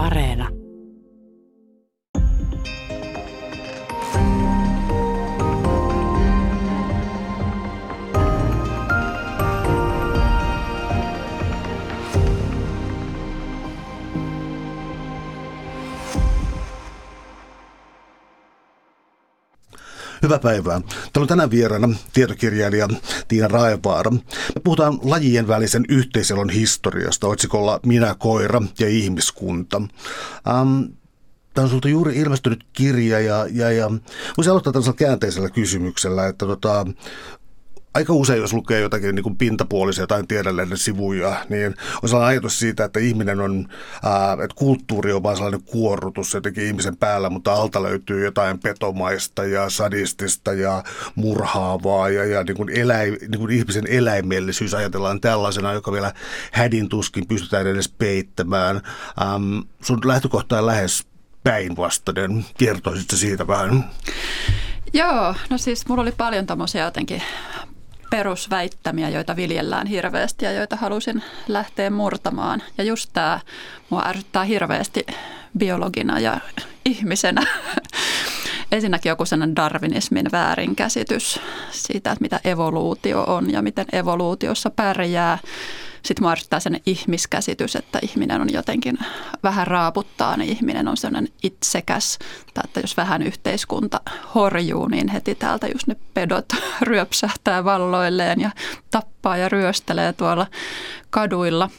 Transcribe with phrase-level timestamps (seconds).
[0.00, 0.59] Areena.
[20.30, 20.80] Hyvää päivää.
[20.80, 22.88] Täällä on tänään vieraana tietokirjailija
[23.28, 24.10] Tiina Raevaara.
[24.10, 29.76] Me puhutaan lajien välisen yhteiselon historiasta otsikolla Minä, koira ja ihmiskunta.
[29.76, 30.88] Um,
[31.54, 33.90] Tämä on sulta juuri ilmestynyt kirja ja, ja, ja
[34.36, 36.86] voisi aloittaa tällaisella käänteisellä kysymyksellä, että tota,
[37.94, 42.58] aika usein, jos lukee jotakin niin kuin pintapuolisia tai tiedellinen sivuja, niin on sellainen ajatus
[42.58, 43.68] siitä, että ihminen on,
[44.04, 49.44] ää, että kulttuuri on vain sellainen kuorrutus jotenkin ihmisen päällä, mutta alta löytyy jotain petomaista
[49.44, 50.82] ja sadistista ja
[51.14, 56.12] murhaavaa ja, ja niin kuin eläi, niin kuin ihmisen eläimellisyys ajatellaan tällaisena, joka vielä
[56.52, 58.76] hädin tuskin pystytään edes peittämään.
[59.22, 61.06] Ähm, sun lähtökohta on lähes
[61.44, 62.44] päinvastainen.
[62.58, 63.84] Kertoisitko siitä vähän?
[64.92, 67.22] Joo, no siis mulla oli paljon tämmöisiä jotenkin
[68.10, 72.62] perusväittämiä, joita viljellään hirveästi ja joita halusin lähteä murtamaan.
[72.78, 73.40] Ja just tämä
[73.90, 75.06] mua ärsyttää hirveästi
[75.58, 76.40] biologina ja
[76.84, 77.46] ihmisenä.
[78.72, 85.38] Ensinnäkin joku sellainen darwinismin väärinkäsitys siitä, että mitä evoluutio on ja miten evoluutiossa pärjää
[86.02, 88.98] sitten mua sen ihmiskäsitys, että ihminen on jotenkin
[89.42, 92.18] vähän raaputtaa, niin ihminen on sellainen itsekäs.
[92.54, 94.00] Tai että jos vähän yhteiskunta
[94.34, 96.46] horjuu, niin heti täältä just ne pedot
[96.80, 98.50] ryöpsähtää valloilleen ja
[98.90, 100.46] tappaa ja ryöstelee tuolla
[101.10, 101.70] kaduilla.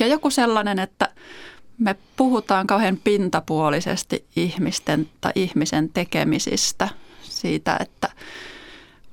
[0.00, 1.08] Ja joku sellainen, että
[1.78, 6.88] me puhutaan kauhean pintapuolisesti ihmisten tai ihmisen tekemisistä
[7.22, 8.08] siitä, että–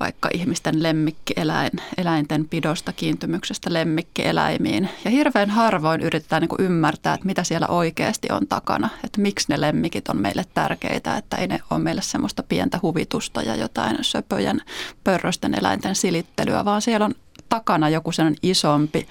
[0.04, 4.90] vaikka ihmisten lemmikkieläin, eläinten pidosta, kiintymyksestä lemmikkieläimiin.
[5.06, 9.62] Ja hirveän harvoin yritetään niin ymmärtää, että mitä siellä oikeasti on takana, että miksi ne
[9.62, 14.62] lemmikit on meille tärkeitä, että ei ne ole meille semmoista pientä huvitusta ja jotain söpöjen
[15.04, 17.16] pörrösten eläinten silittelyä, vaan siellä on
[17.50, 19.08] takana joku sellainen isompi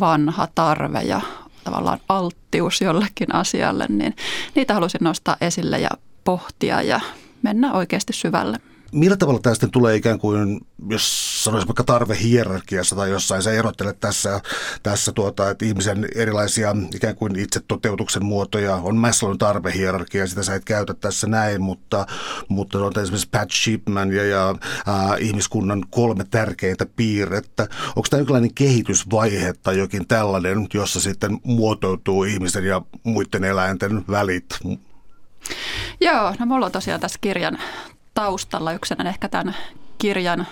[0.00, 1.20] vanha tarve ja
[1.64, 4.16] tavallaan alttius jollekin asialle, niin
[4.54, 5.90] niitä halusin nostaa esille ja
[6.24, 7.00] pohtia ja
[7.42, 8.58] mennä oikeasti syvälle
[8.92, 14.00] millä tavalla tämä sitten tulee ikään kuin, jos sanoisi vaikka tarvehierarkiassa tai jossain, sä erottelet
[14.00, 14.40] tässä,
[14.82, 20.54] tässä tuota, että ihmisen erilaisia ikään kuin itse toteutuksen muotoja, on Maslow'n tarvehierarkia, sitä sä
[20.54, 22.06] et käytä tässä näin, mutta,
[22.48, 24.50] mutta on esimerkiksi Pat Shipman ja, ja
[24.88, 27.68] äh, ihmiskunnan kolme tärkeintä piirrettä.
[27.96, 34.58] Onko tämä jonkinlainen kehitysvaihe tai jokin tällainen, jossa sitten muotoutuu ihmisten ja muiden eläinten välit?
[36.00, 37.58] Joo, no mulla on tosiaan tässä kirjan
[38.14, 38.72] taustalla.
[38.72, 39.56] Yksinen ehkä tämän
[39.98, 40.46] kirjan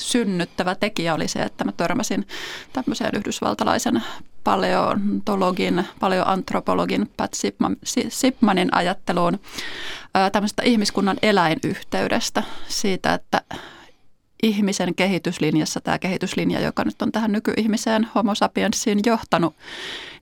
[0.00, 2.26] synnyttävä tekijä oli se, että mä törmäsin
[2.72, 4.02] tämmöiseen yhdysvaltalaisen
[4.44, 7.32] paleontologin, paleoantropologin Pat
[8.08, 9.40] Sipmanin ajatteluun
[10.32, 13.40] tämmöisestä ihmiskunnan eläinyhteydestä siitä, että
[14.42, 19.54] ihmisen kehityslinjassa, tämä kehityslinja, joka nyt on tähän nykyihmiseen homo sapiensiin johtanut,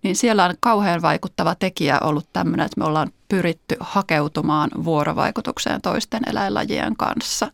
[0.03, 6.23] niin siellä on kauhean vaikuttava tekijä ollut tämmöinen, että me ollaan pyritty hakeutumaan vuorovaikutukseen toisten
[6.31, 7.53] eläinlajien kanssa.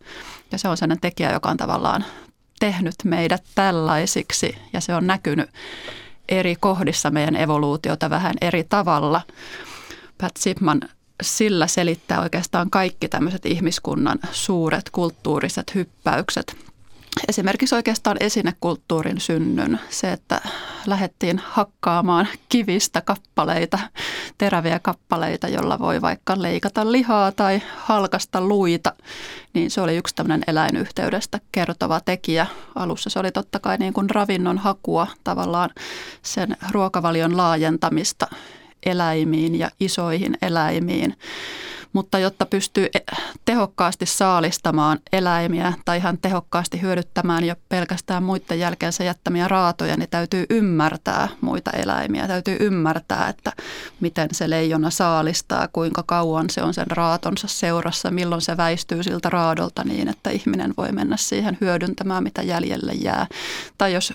[0.53, 2.05] Ja se on sellainen tekijä, joka on tavallaan
[2.61, 5.51] tehnyt meidät tällaisiksi ja se on näkynyt
[6.29, 9.21] eri kohdissa meidän evoluutiota vähän eri tavalla.
[10.21, 10.81] Pat Sipman
[11.21, 16.57] sillä selittää oikeastaan kaikki tämmöiset ihmiskunnan suuret kulttuuriset hyppäykset.
[17.29, 20.41] Esimerkiksi oikeastaan esinekulttuurin synnyn, se, että
[20.87, 23.79] lähdettiin hakkaamaan kivistä kappaleita,
[24.39, 28.93] teräviä kappaleita, jolla voi vaikka leikata lihaa tai halkasta luita,
[29.55, 32.47] niin se oli yksi tämmöinen eläinyhteydestä kertova tekijä.
[32.75, 35.71] Alussa se oli totta kai niin kuin ravinnon hakua, tavallaan
[36.23, 38.27] sen ruokavalion laajentamista
[38.87, 41.15] eläimiin ja isoihin eläimiin.
[41.93, 43.15] Mutta jotta pystyy e-
[43.45, 50.47] tehokkaasti saalistamaan eläimiä tai ihan tehokkaasti hyödyttämään jo pelkästään muiden jälkeensä jättämiä raatoja, niin täytyy
[50.51, 52.29] ymmärtää muita eläimiä.
[52.29, 53.53] Täytyy ymmärtää, että
[54.01, 59.31] miten se leijona saalistaa, kuinka kauan se on sen raatonsa seurassa, milloin se väistyy siltä
[59.31, 63.27] raadolta niin, että ihminen voi mennä siihen hyödyntämään, mitä jäljelle jää.
[63.79, 64.13] Tai jos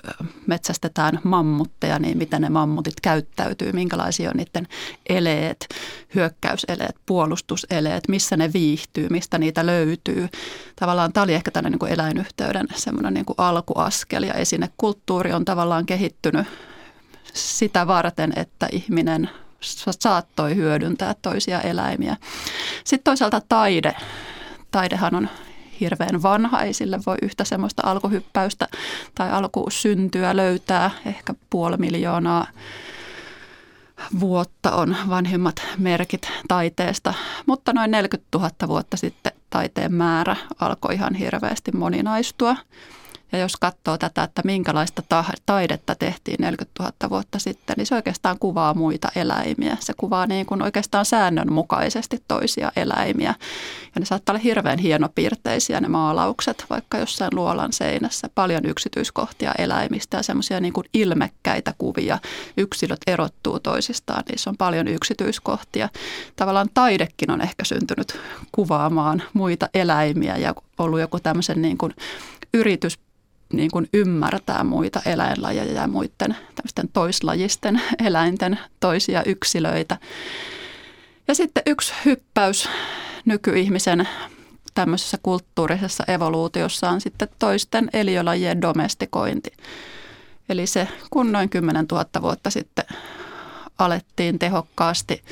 [0.47, 4.67] metsästetään mammutteja, niin miten ne mammutit käyttäytyy, minkälaisia on niiden
[5.09, 5.67] eleet,
[6.15, 10.29] hyökkäyseleet, puolustus eleet, missä ne viihtyy, mistä niitä löytyy.
[10.75, 15.45] Tavallaan tämä oli ehkä tämmöinen niin kuin eläinyhteyden semmoinen niin kuin alkuaskel ja esinekulttuuri on
[15.45, 16.47] tavallaan kehittynyt
[17.33, 19.29] sitä varten, että ihminen
[19.99, 22.17] saattoi hyödyntää toisia eläimiä.
[22.83, 23.95] Sitten toisaalta taide.
[24.71, 25.29] Taidehan on
[25.79, 28.67] hirveän vanha, ei sille voi yhtä semmoista alkuhyppäystä
[29.15, 32.47] tai alkusyntyä löytää, ehkä puoli miljoonaa
[34.19, 37.13] vuotta on vanhimmat merkit taiteesta,
[37.45, 42.55] mutta noin 40 000 vuotta sitten taiteen määrä alkoi ihan hirveästi moninaistua.
[43.35, 45.03] Ja jos katsoo tätä, että minkälaista
[45.45, 49.77] taidetta tehtiin 40 000 vuotta sitten, niin se oikeastaan kuvaa muita eläimiä.
[49.79, 53.35] Se kuvaa niin kuin oikeastaan säännönmukaisesti toisia eläimiä.
[53.95, 58.29] Ja ne saattaa olla hirveän hienopiirteisiä ne maalaukset, vaikka jossain luolan seinässä.
[58.35, 62.19] Paljon yksityiskohtia eläimistä ja semmoisia niin kuin ilmekkäitä kuvia.
[62.57, 65.89] Yksilöt erottuu toisistaan, niissä on paljon yksityiskohtia.
[66.35, 68.19] Tavallaan taidekin on ehkä syntynyt
[68.51, 71.93] kuvaamaan muita eläimiä ja ollut joku tämmöisen niin kuin
[72.53, 72.99] yritys
[73.53, 76.35] niin kuin ymmärtää muita eläinlajeja ja muiden
[76.93, 79.97] toislajisten eläinten toisia yksilöitä.
[81.27, 82.69] Ja sitten yksi hyppäys
[83.25, 84.07] nykyihmisen
[84.73, 89.51] tämmöisessä kulttuurisessa evoluutiossa on sitten toisten eliölajien domestikointi.
[90.49, 92.85] Eli se, kun noin 10 000 vuotta sitten
[93.77, 95.23] alettiin tehokkaasti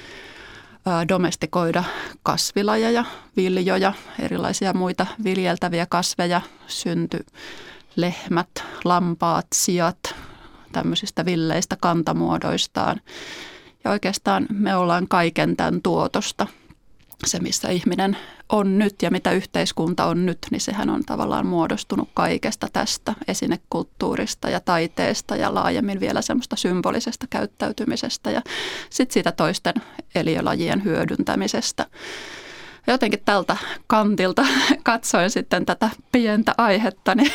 [1.09, 1.83] domestikoida
[2.23, 3.05] kasvilajeja,
[3.37, 7.19] viljoja, erilaisia muita viljeltäviä kasveja, syntyi
[7.95, 8.49] lehmät,
[8.83, 10.15] lampaat, sijat
[10.71, 13.01] tämmöisistä villeistä kantamuodoistaan.
[13.83, 16.47] Ja oikeastaan me ollaan kaiken tämän tuotosta.
[17.25, 18.17] Se, missä ihminen
[18.49, 24.49] on nyt ja mitä yhteiskunta on nyt, niin sehän on tavallaan muodostunut kaikesta tästä esinekulttuurista
[24.49, 28.41] ja taiteesta ja laajemmin vielä semmoista symbolisesta käyttäytymisestä ja
[28.89, 29.73] sitten siitä toisten
[30.15, 31.85] eliölajien hyödyntämisestä
[32.87, 33.57] jotenkin tältä
[33.87, 34.45] kantilta
[34.83, 37.31] katsoin sitten tätä pientä aihetta, niin,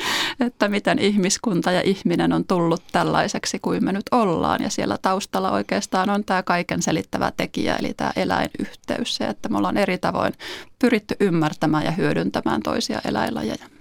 [0.46, 4.62] että miten ihmiskunta ja ihminen on tullut tällaiseksi kuin me nyt ollaan.
[4.62, 9.58] Ja siellä taustalla oikeastaan on tämä kaiken selittävä tekijä, eli tämä eläinyhteys, se, että me
[9.58, 10.34] ollaan eri tavoin
[10.78, 13.77] pyritty ymmärtämään ja hyödyntämään toisia eläinlajeja.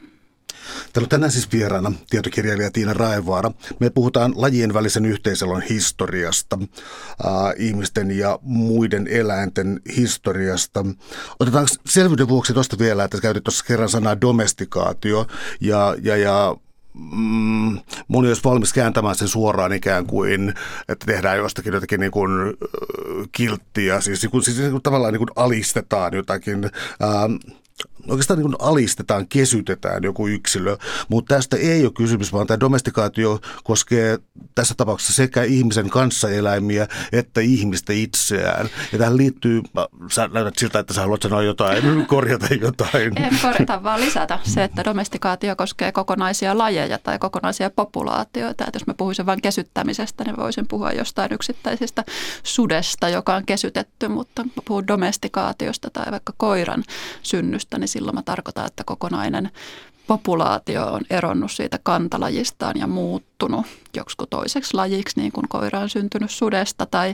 [0.93, 3.51] Täällä on tänään siis vieraana tietokirjailija Tiina Raevaara.
[3.79, 10.85] Me puhutaan lajien välisen yhteiselon historiasta, äh, ihmisten ja muiden eläinten historiasta.
[11.39, 15.27] Otetaan selvyyden vuoksi tuosta vielä, että käytit tuossa kerran sanaa domestikaatio
[15.61, 16.55] ja, ja, ja
[16.93, 20.53] mm, moni olisi valmis kääntämään sen suoraan ikään kuin,
[20.89, 25.13] että tehdään jostakin jotakin niin kuin, äh, kilttiä, siis, niin kuin, siis niin kuin, tavallaan
[25.13, 26.65] niin kuin alistetaan jotakin.
[26.65, 27.55] Äh,
[28.07, 30.77] oikeastaan niin alistetaan, kesytetään joku yksilö,
[31.09, 34.19] mutta tästä ei ole kysymys, vaan tämä domestikaatio koskee
[34.55, 38.69] tässä tapauksessa sekä ihmisen kanssaeläimiä että ihmistä itseään.
[38.91, 39.61] Ja tähän liittyy,
[40.11, 43.17] sä näytät siltä, että sä haluat sanoa jotain, korjata jotain.
[43.17, 48.63] En korjata, vaan lisätä se, että domestikaatio koskee kokonaisia lajeja tai kokonaisia populaatioita.
[48.67, 52.03] Että jos mä puhuisin vain kesyttämisestä, niin voisin puhua jostain yksittäisestä
[52.43, 56.83] sudesta, joka on kesytetty, mutta puhun domestikaatiosta tai vaikka koiran
[57.23, 59.51] synnystä, niin silloin mä tarkoitan, että kokonainen
[60.07, 63.65] populaatio on eronnut siitä kantalajistaan ja muuttunut
[63.95, 67.13] joksiku toiseksi lajiksi, niin kuin koira on syntynyt sudesta tai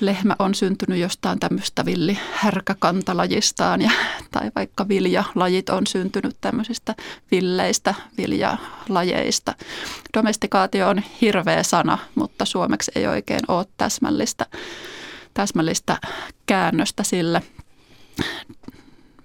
[0.00, 3.90] lehmä on syntynyt jostain tämmöistä villihärkäkantalajistaan ja,
[4.32, 6.94] tai vaikka viljalajit on syntynyt tämmöisistä
[7.30, 9.54] villeistä viljalajeista.
[10.16, 14.46] Domestikaatio on hirveä sana, mutta suomeksi ei oikein ole täsmällistä,
[15.34, 15.98] täsmällistä
[16.46, 17.42] käännöstä sille.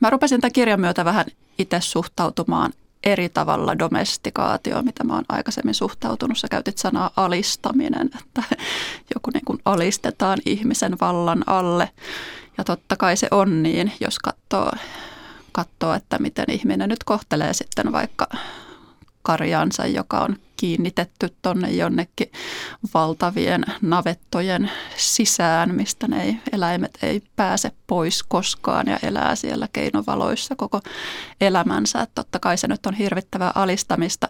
[0.03, 1.25] Mä rupesin tämän kirjan myötä vähän
[1.59, 2.73] itse suhtautumaan
[3.03, 6.37] eri tavalla domestikaatioon, mitä mä oon aikaisemmin suhtautunut.
[6.37, 8.43] Sä käytit sanaa alistaminen, että
[9.15, 11.89] joku niin kuin alistetaan ihmisen vallan alle.
[12.57, 14.71] Ja totta kai se on niin, jos katsoo,
[15.51, 18.27] katsoo että miten ihminen nyt kohtelee sitten vaikka
[19.21, 22.31] karjaansa, joka on kiinnitetty tuonne jonnekin
[22.93, 30.79] valtavien navettojen sisään, mistä ne eläimet ei pääse pois koskaan ja elää siellä keinovaloissa koko
[31.41, 32.01] elämänsä.
[32.01, 34.29] Että totta kai se nyt on hirvittävää alistamista.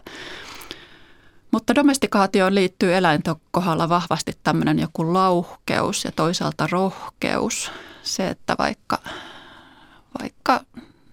[1.50, 7.70] Mutta domestikaatioon liittyy eläinten kohdalla vahvasti tämmöinen joku lauhkeus ja toisaalta rohkeus.
[8.02, 8.98] Se, että vaikka,
[10.20, 10.60] vaikka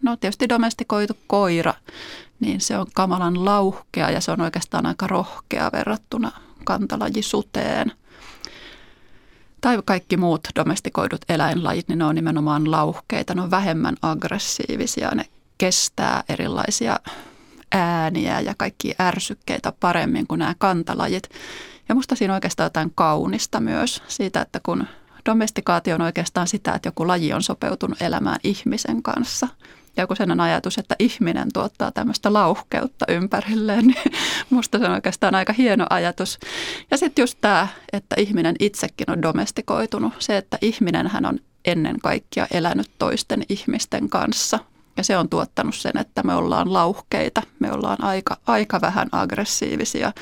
[0.02, 1.74] no tietysti domestikoitu koira,
[2.42, 6.32] niin se on kamalan lauhkea ja se on oikeastaan aika rohkea verrattuna
[6.64, 7.92] kantalajisuteen.
[9.62, 15.26] Tai kaikki muut domestikoidut eläinlajit, niin ne on nimenomaan lauhkeita, ne on vähemmän aggressiivisia, ne
[15.58, 17.00] kestää erilaisia
[17.72, 21.30] ääniä ja kaikki ärsykkeitä paremmin kuin nämä kantalajit.
[21.90, 24.88] Ja musta siinä on oikeastaan jotain kaunista myös siitä, että kun
[25.26, 29.48] domestikaatio on oikeastaan sitä, että joku laji on sopeutunut elämään ihmisen kanssa–
[29.98, 34.12] ja joku sellainen ajatus, että ihminen tuottaa tämmöistä lauhkeutta ympärilleen, niin
[34.50, 36.40] musta se on oikeastaan aika hieno ajatus.
[36.92, 40.14] Ja sitten just tämä, että ihminen itsekin on domestikoitunut.
[40.20, 44.60] Se, että ihminen hän on ennen kaikkea elänyt toisten ihmisten kanssa.
[44.98, 50.14] Ja se on tuottanut sen, että me ollaan lauhkeita, me ollaan aika, aika vähän aggressiivisia.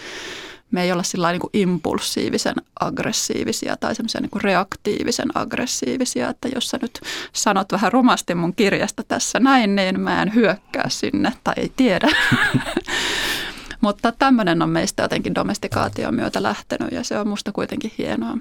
[0.72, 6.70] Me ei olla sillä niin kuin impulsiivisen aggressiivisia tai semmoisia niin reaktiivisen aggressiivisia, että jos
[6.70, 7.00] sä nyt
[7.34, 12.08] sanot vähän rumasti mun kirjasta tässä näin, niin mä en hyökkää sinne tai ei tiedä.
[13.82, 18.38] Mutta tämmöinen on meistä jotenkin domestikaation myötä lähtenyt ja se on musta kuitenkin hienoa.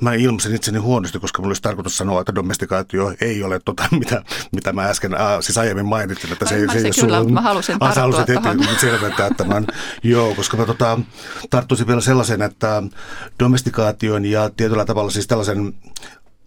[0.00, 4.22] Mä ilmasin itseni huonosti, koska mulla olisi tarkoitus sanoa, että domestikaatio ei ole tota, mitä,
[4.52, 7.40] mitä mä äsken, äh, siis aiemmin mainitsin, että se, ei, se ei kyllä, sun, mä
[7.40, 8.76] halusin tarttua ah, tuohon.
[8.80, 9.66] selventää tämän.
[10.02, 11.00] Joo, koska mä tota,
[11.50, 12.82] tarttuisin vielä sellaisen, että
[13.40, 15.74] domestikaation ja tietyllä tavalla siis tällaisen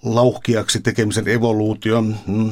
[0.03, 2.51] lauhkiaksi tekemisen evoluution, mm,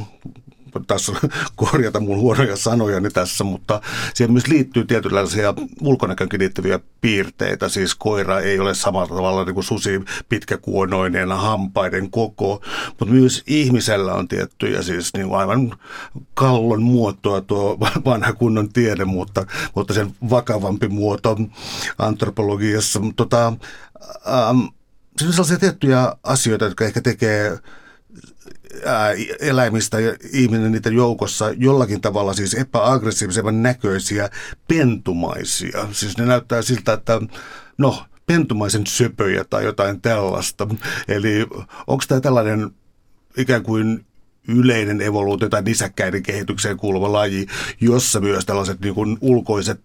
[0.87, 1.11] taas
[1.55, 3.81] korjata mun huonoja sanojani tässä, mutta
[4.13, 7.69] siihen myös liittyy tietynlaisia ulkonäköönkin liittyviä piirteitä.
[7.69, 14.13] Siis koira ei ole samalla tavalla niin kuin susi pitkäkuonoinen hampaiden koko, mutta myös ihmisellä
[14.13, 15.75] on tiettyjä siis niin aivan
[16.33, 19.45] kallon muotoa tuo vanha kunnon tiede, mutta,
[19.75, 21.37] mutta sen vakavampi muoto
[21.97, 22.99] antropologiassa.
[23.15, 23.47] Tota,
[24.27, 24.59] ähm,
[25.17, 27.59] se on sellaisia tiettyjä asioita, jotka ehkä tekee
[29.39, 34.29] eläimistä ja ihminen niiden joukossa jollakin tavalla siis epäaggressiivisemman näköisiä,
[34.67, 35.87] pentumaisia.
[35.91, 37.21] Siis ne näyttää siltä, että
[37.77, 40.67] no, pentumaisen söpöjä tai jotain tällaista.
[41.07, 41.47] Eli
[41.87, 42.69] onko tämä tällainen
[43.37, 44.05] ikään kuin
[44.47, 47.45] yleinen evoluutio tai nisäkkäiden kehitykseen kuuluva laji,
[47.81, 49.81] jossa myös tällaiset niin kuin ulkoiset,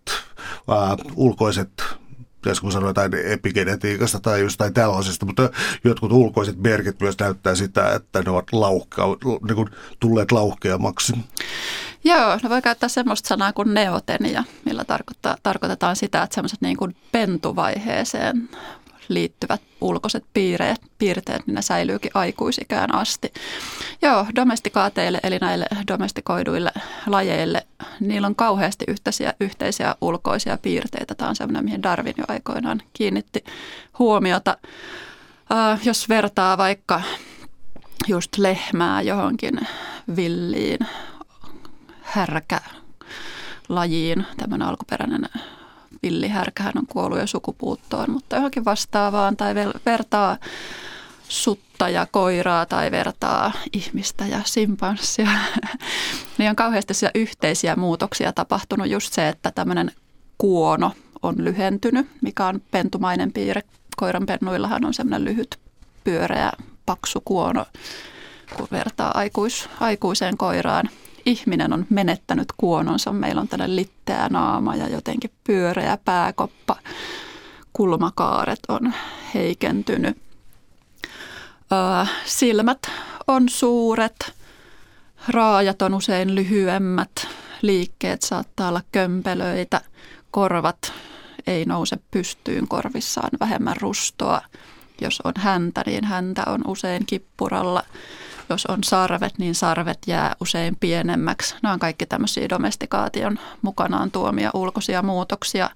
[0.69, 1.83] uh, ulkoiset
[2.45, 5.51] pitäisikö sanoa jotain epigenetiikasta tai jostain tällaisesta, mutta
[5.85, 9.05] jotkut ulkoiset merkit myös näyttää sitä, että ne ovat lauhkea,
[9.49, 9.69] niin kuin
[10.01, 11.13] tulleet lauhkeamaksi.
[12.05, 14.85] Joo, no voi käyttää semmoista sanaa kuin neotenia, millä
[15.43, 18.49] tarkoitetaan sitä, että semmoiset niin kuin pentuvaiheeseen
[19.09, 23.33] liittyvät ulkoiset piireet, piirteet, niin ne säilyykin aikuisikään asti.
[24.03, 26.73] Joo, domestikaateille eli näille domestikoiduille
[27.07, 27.67] lajeille,
[28.01, 31.15] niillä on kauheasti yhteisiä, yhteisiä ulkoisia piirteitä.
[31.15, 33.45] Tämä on sellainen, mihin Darwin jo aikoinaan kiinnitti
[33.99, 34.57] huomiota.
[35.53, 37.03] Äh, jos vertaa vaikka
[38.09, 39.61] just lehmää johonkin
[40.17, 40.79] villiin
[42.03, 42.61] härkä
[43.69, 45.25] lajiin, tämmöinen alkuperäinen
[46.05, 49.55] villihärkähän on kuollut jo sukupuuttoon, mutta johonkin vastaavaan tai
[49.87, 50.37] vertaa
[51.29, 55.29] sutta ja koiraa tai vertaa ihmistä ja simpanssia,
[56.39, 58.89] niin on kauheasti yhteisiä muutoksia tapahtunut.
[58.89, 59.91] Just se, että tämmöinen
[60.39, 60.93] kuono
[61.23, 63.63] on lyhentynyt, mikä on pentumainen piirre.
[63.97, 65.59] Koiran pennuillahan on semmoinen lyhyt,
[66.05, 66.53] pyöreä,
[66.87, 67.67] paksu kuono,
[68.57, 70.89] kun vertaa aikuis, aikuiseen koiraan–
[71.27, 73.13] ihminen on menettänyt kuononsa.
[73.13, 76.77] Meillä on tällainen litteä naama ja jotenkin pyöreä pääkoppa.
[77.73, 78.93] Kulmakaaret on
[79.35, 80.19] heikentynyt.
[82.25, 82.91] Silmät
[83.27, 84.33] on suuret,
[85.29, 87.27] raajat on usein lyhyemmät,
[87.63, 89.81] liikkeet saattaa olla kömpelöitä,
[90.31, 90.93] korvat
[91.47, 94.43] ei nouse pystyyn, korvissa on vähemmän rustoa.
[95.01, 97.83] Jos on häntä, niin häntä on usein kippuralla
[98.55, 101.55] jos on sarvet, niin sarvet jää usein pienemmäksi.
[101.63, 105.71] Nämä on kaikki tämmöisiä domestikaation mukanaan tuomia ulkoisia muutoksia.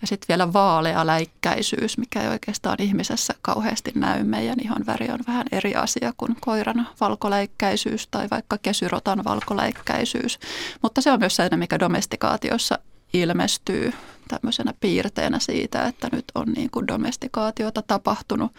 [0.00, 4.24] Ja sitten vielä vaalea läikkäisyys, mikä ei oikeastaan ihmisessä kauheasti näy.
[4.24, 10.38] Meidän ihon väri on vähän eri asia kuin koiran valkoläikkäisyys tai vaikka kesyrotan valkoläikkäisyys.
[10.82, 12.78] Mutta se on myös sellainen, mikä domestikaatiossa
[13.12, 13.92] ilmestyy
[14.28, 18.52] tämmöisenä piirteenä siitä, että nyt on niin kuin domestikaatiota tapahtunut.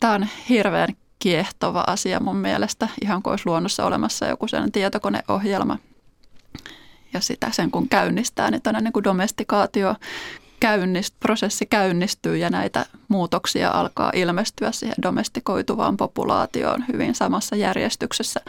[0.00, 0.88] Tämä on hirveän
[1.22, 5.78] kiehtova asia mun mielestä, ihan kuin olisi luonnossa olemassa joku sen tietokoneohjelma.
[7.12, 9.94] Ja sitä sen kun käynnistää, niin tämmöinen niin kuin domestikaatio
[10.60, 18.40] käynnist, prosessi käynnistyy ja näitä muutoksia alkaa ilmestyä siihen domestikoituvaan populaatioon hyvin samassa järjestyksessä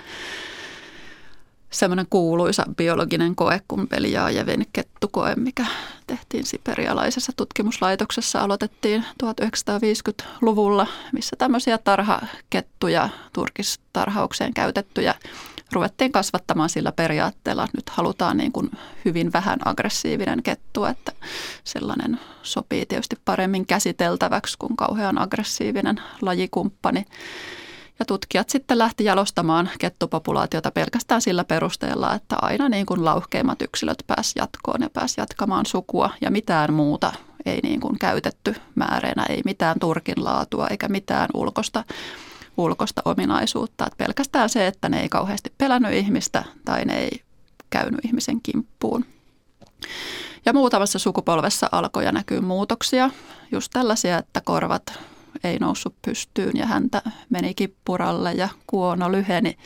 [1.73, 5.65] semmoinen kuuluisa biologinen koe kuin Beliajevin kettukoe, mikä
[6.07, 15.15] tehtiin siperialaisessa tutkimuslaitoksessa, aloitettiin 1950-luvulla, missä tämmöisiä tarhakettuja, turkistarhaukseen käytettyjä,
[15.71, 18.71] ruvettiin kasvattamaan sillä periaatteella, että nyt halutaan niin kuin
[19.05, 21.11] hyvin vähän aggressiivinen kettu, että
[21.63, 27.05] sellainen sopii tietysti paremmin käsiteltäväksi kuin kauhean aggressiivinen lajikumppani.
[27.99, 34.03] Ja tutkijat sitten lähti jalostamaan kettupopulaatiota pelkästään sillä perusteella, että aina niin kuin lauhkeimmat yksilöt
[34.07, 37.13] pääsi jatkoon ja pääsi jatkamaan sukua ja mitään muuta
[37.45, 41.83] ei niin kuin käytetty määreenä, ei mitään turkin laatua eikä mitään ulkosta,
[42.57, 43.85] ulkosta ominaisuutta.
[43.87, 47.21] Että pelkästään se, että ne ei kauheasti pelännyt ihmistä tai ne ei
[47.69, 49.05] käynyt ihmisen kimppuun.
[50.45, 53.09] Ja muutamassa sukupolvessa alkoi näkyä muutoksia,
[53.51, 54.99] just tällaisia, että korvat
[55.43, 59.57] ei noussut pystyyn ja häntä meni kippuralle ja kuono lyheni.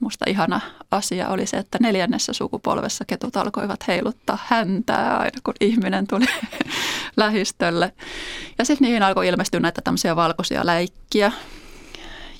[0.00, 6.06] Musta ihana asia oli se, että neljännessä sukupolvessa ketut alkoivat heiluttaa häntää aina, kun ihminen
[6.06, 6.24] tuli
[7.16, 7.92] lähistölle.
[8.58, 11.32] Ja sitten niihin alkoi ilmestyä näitä tämmöisiä valkoisia läikkiä.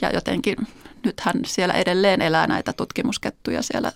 [0.01, 0.57] Ja jotenkin
[1.05, 3.93] nythän siellä edelleen elää näitä tutkimuskettuja siellä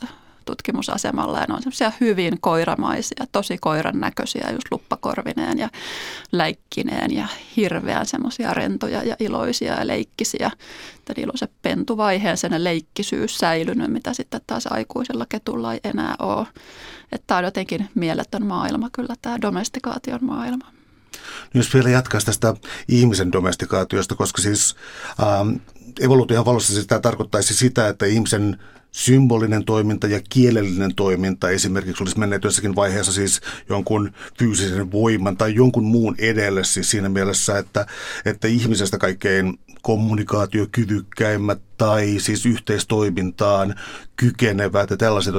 [0.51, 5.69] tutkimusasemalla ja ne on semmoisia hyvin koiramaisia, tosi koiran näköisiä, just luppakorvineen ja
[6.33, 7.27] läikkineen ja
[7.57, 10.51] hirveän semmoisia rentoja ja iloisia ja leikkisiä.
[10.99, 16.15] Että niillä on se pentuvaiheen sen leikkisyys säilynyt, mitä sitten taas aikuisella ketulla ei enää
[16.19, 16.47] ole.
[17.13, 20.67] Että tämä on jotenkin mieletön maailma kyllä, tämä domestikaation maailma.
[21.55, 22.55] Jos vielä jatkaisi tästä
[22.89, 24.77] ihmisen domestikaatiosta, koska siis
[25.23, 25.57] ähm,
[26.01, 28.59] evoluution valossa sitä tarkoittaisi sitä, että ihmisen
[28.93, 35.55] symbolinen toiminta ja kielellinen toiminta esimerkiksi olisi menneet jossakin vaiheessa siis jonkun fyysisen voiman tai
[35.55, 37.87] jonkun muun edelle siis siinä mielessä, että,
[38.25, 43.75] että ihmisestä kaikkein kommunikaatiokyvykkäimmät tai siis yhteistoimintaan
[44.17, 44.91] kykenevät.
[44.91, 45.35] Ja tällaiset,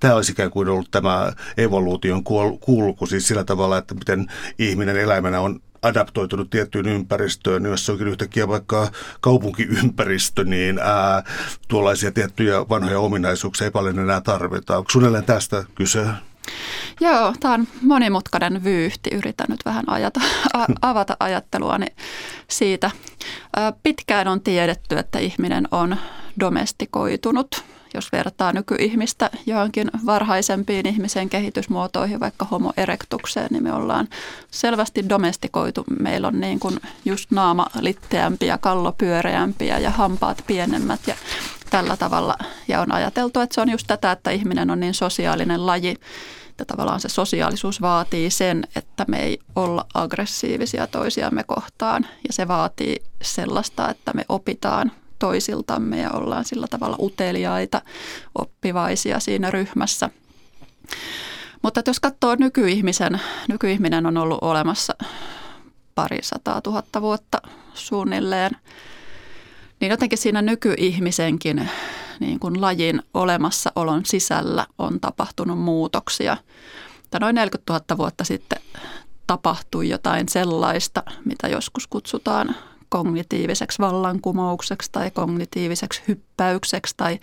[0.00, 2.24] tämä olisi ikään kuin ollut tämä evoluution
[2.60, 4.26] kulku siis sillä tavalla, että miten
[4.58, 11.22] ihminen eläimenä on adaptoitunut tiettyyn ympäristöön, jos se onkin yhtäkkiä vaikka kaupunkiympäristö, niin ää,
[11.68, 14.76] tuollaisia tiettyjä vanhoja ominaisuuksia ei paljon enää tarvita.
[14.76, 16.06] Onko suunnilleen tästä kyse?
[17.00, 19.10] Joo, tämä on monimutkainen vyyhti.
[19.14, 20.20] Yritän nyt vähän ajata,
[20.54, 21.86] a, avata ajatteluani
[22.48, 22.90] siitä.
[23.82, 25.96] Pitkään on tiedetty, että ihminen on
[26.40, 34.08] domestikoitunut jos vertaa nykyihmistä johonkin varhaisempiin ihmisen kehitysmuotoihin, vaikka homo erectukseen, niin me ollaan
[34.50, 35.84] selvästi domestikoitu.
[36.00, 41.14] Meillä on niin kuin just naama litteämpi ja kallo pyöreämpi ja hampaat pienemmät ja
[41.70, 42.36] tällä tavalla.
[42.68, 45.96] Ja on ajateltu, että se on just tätä, että ihminen on niin sosiaalinen laji,
[46.50, 52.06] että tavallaan se sosiaalisuus vaatii sen, että me ei olla aggressiivisia toisiamme kohtaan.
[52.26, 57.82] Ja se vaatii sellaista, että me opitaan toisiltamme ja ollaan sillä tavalla uteliaita,
[58.38, 60.10] oppivaisia siinä ryhmässä.
[61.62, 64.94] Mutta jos katsoo nykyihmisen, nykyihminen on ollut olemassa
[65.94, 67.38] pari sataa tuhatta vuotta
[67.74, 68.50] suunnilleen,
[69.80, 71.70] niin jotenkin siinä nykyihmisenkin
[72.20, 76.36] niin kuin lajin olemassaolon sisällä on tapahtunut muutoksia.
[77.04, 78.58] Että noin 40 000 vuotta sitten
[79.26, 82.56] tapahtui jotain sellaista, mitä joskus kutsutaan
[82.92, 87.18] kognitiiviseksi vallankumoukseksi tai kognitiiviseksi hyppäykseksi tai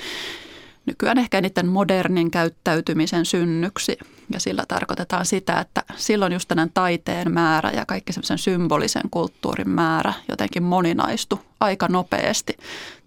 [0.86, 3.98] nykyään ehkä niiden modernin käyttäytymisen synnyksi.
[4.34, 9.70] Ja sillä tarkoitetaan sitä, että silloin just tämän taiteen määrä ja kaikki semmoisen symbolisen kulttuurin
[9.70, 12.58] määrä jotenkin moninaistu aika nopeasti.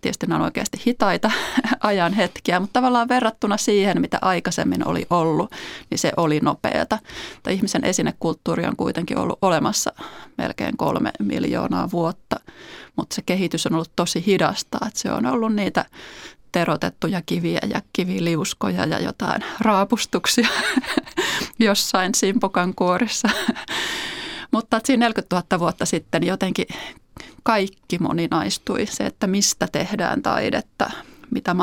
[0.01, 1.31] Tietysti nämä on oikeasti hitaita
[1.81, 5.51] ajan hetkiä, mutta tavallaan verrattuna siihen, mitä aikaisemmin oli ollut,
[5.91, 6.99] niin se oli nopeata.
[7.43, 9.93] Tai ihmisen esinekulttuuri on kuitenkin ollut olemassa
[10.39, 12.41] melkein kolme miljoonaa vuotta,
[12.97, 15.85] mutta se kehitys on ollut tosi hidasta, että se on ollut niitä
[16.53, 20.49] terotettuja kiviä ja kiviliuskoja ja jotain raapustuksia
[21.59, 23.29] jossain simpokan kuorissa.
[24.53, 26.67] Mutta siinä 40 000 vuotta sitten jotenkin
[27.43, 28.87] kaikki moninaistui.
[28.87, 30.91] Se, että mistä tehdään taidetta,
[31.31, 31.55] mitä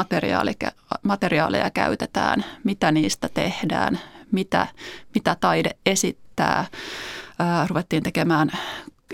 [1.03, 3.99] materiaaleja käytetään, mitä niistä tehdään,
[4.31, 4.67] mitä,
[5.15, 6.65] mitä taide esittää.
[7.39, 8.51] Ää, ruvettiin tekemään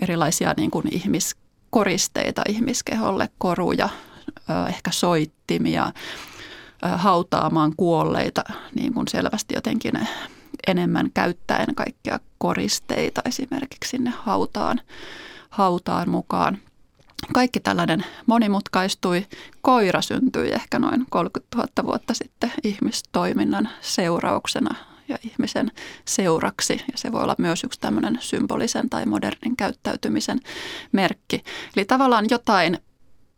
[0.01, 3.89] erilaisia niin kuin ihmiskoristeita ihmiskeholle, koruja,
[4.69, 5.91] ehkä soittimia,
[6.81, 8.43] hautaamaan kuolleita
[8.75, 10.07] niin kuin selvästi jotenkin
[10.67, 14.81] enemmän käyttäen kaikkia koristeita esimerkiksi sinne hautaan,
[15.49, 16.57] hautaan mukaan.
[17.33, 19.25] Kaikki tällainen monimutkaistui.
[19.61, 24.75] Koira syntyi ehkä noin 30 000 vuotta sitten ihmistoiminnan seurauksena
[25.07, 25.71] ja ihmisen
[26.05, 26.81] seuraksi.
[26.91, 30.39] Ja se voi olla myös yksi tämmöinen symbolisen tai modernin käyttäytymisen
[30.91, 31.43] merkki.
[31.75, 32.77] Eli tavallaan jotain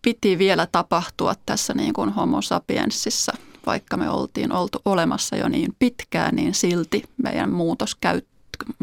[0.07, 3.33] piti vielä tapahtua tässä niin kuin homo sapiensissa,
[3.65, 8.21] vaikka me oltiin oltu olemassa jo niin pitkään, niin silti meidän muutos, käy,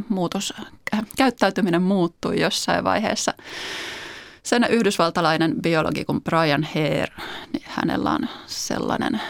[0.09, 0.55] muutos
[0.95, 3.35] äh, käyttäytyminen muuttui jossain vaiheessa.
[4.43, 7.13] Sen yhdysvaltalainen biologi kuin Brian Hare,
[7.53, 9.21] niin hänellä on sellainen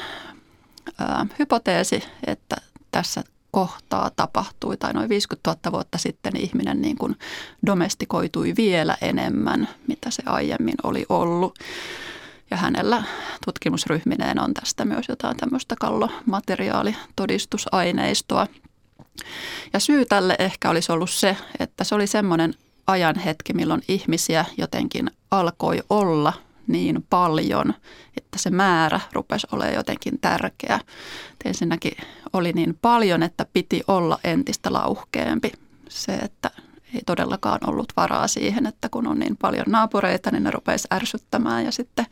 [0.98, 2.57] ää, hypoteesi, että
[2.90, 7.16] tässä kohtaa tapahtui, tai noin 50 000 vuotta sitten ihminen niin kuin
[7.66, 11.58] domestikoitui vielä enemmän, mitä se aiemmin oli ollut.
[12.50, 13.02] Ja hänellä
[13.44, 18.46] tutkimusryhmineen on tästä myös jotain tämmöistä kallomateriaalitodistusaineistoa.
[19.72, 22.54] Ja syy tälle ehkä olisi ollut se, että se oli semmoinen
[22.86, 26.32] ajan hetki, milloin ihmisiä jotenkin alkoi olla
[26.66, 27.74] niin paljon,
[28.16, 30.80] että se määrä rupesi olemaan jotenkin tärkeä.
[31.44, 31.96] Ensinnäkin
[32.34, 35.52] oli niin paljon, että piti olla entistä lauhkeampi.
[35.88, 36.50] Se, että
[36.94, 41.64] ei todellakaan ollut varaa siihen, että kun on niin paljon naapureita, niin ne rupeisi ärsyttämään
[41.64, 42.06] ja sitten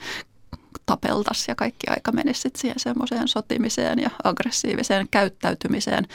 [0.86, 6.08] tapeltas ja kaikki aika menisi siihen semmoiseen sotimiseen ja aggressiiviseen käyttäytymiseen.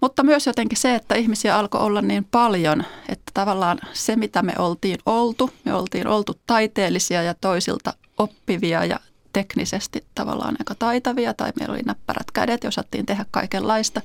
[0.00, 4.52] Mutta myös jotenkin se, että ihmisiä alkoi olla niin paljon, että tavallaan se, mitä me
[4.58, 9.00] oltiin oltu, me oltiin oltu taiteellisia ja toisilta oppivia ja
[9.32, 14.00] teknisesti tavallaan aika taitavia tai meillä oli näppärät kädet ja osattiin tehdä kaikenlaista.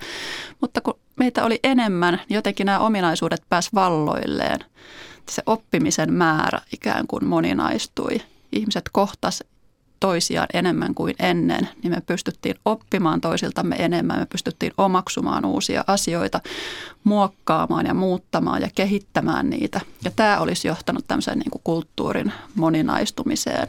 [0.62, 4.60] Mutta kun meitä oli enemmän, niin jotenkin nämä ominaisuudet pääs valloilleen.
[5.30, 8.22] Se oppimisen määrä ikään kuin moninaistui.
[8.52, 9.44] Ihmiset kohtas
[10.00, 16.40] toisiaan enemmän kuin ennen, niin me pystyttiin oppimaan toisiltamme enemmän, me pystyttiin omaksumaan uusia asioita,
[17.04, 19.82] muokkaamaan ja muuttamaan ja kehittämään niitä.
[20.04, 23.68] Ja tämä olisi johtanut tämmöiseen niin kuin kulttuurin moninaistumiseen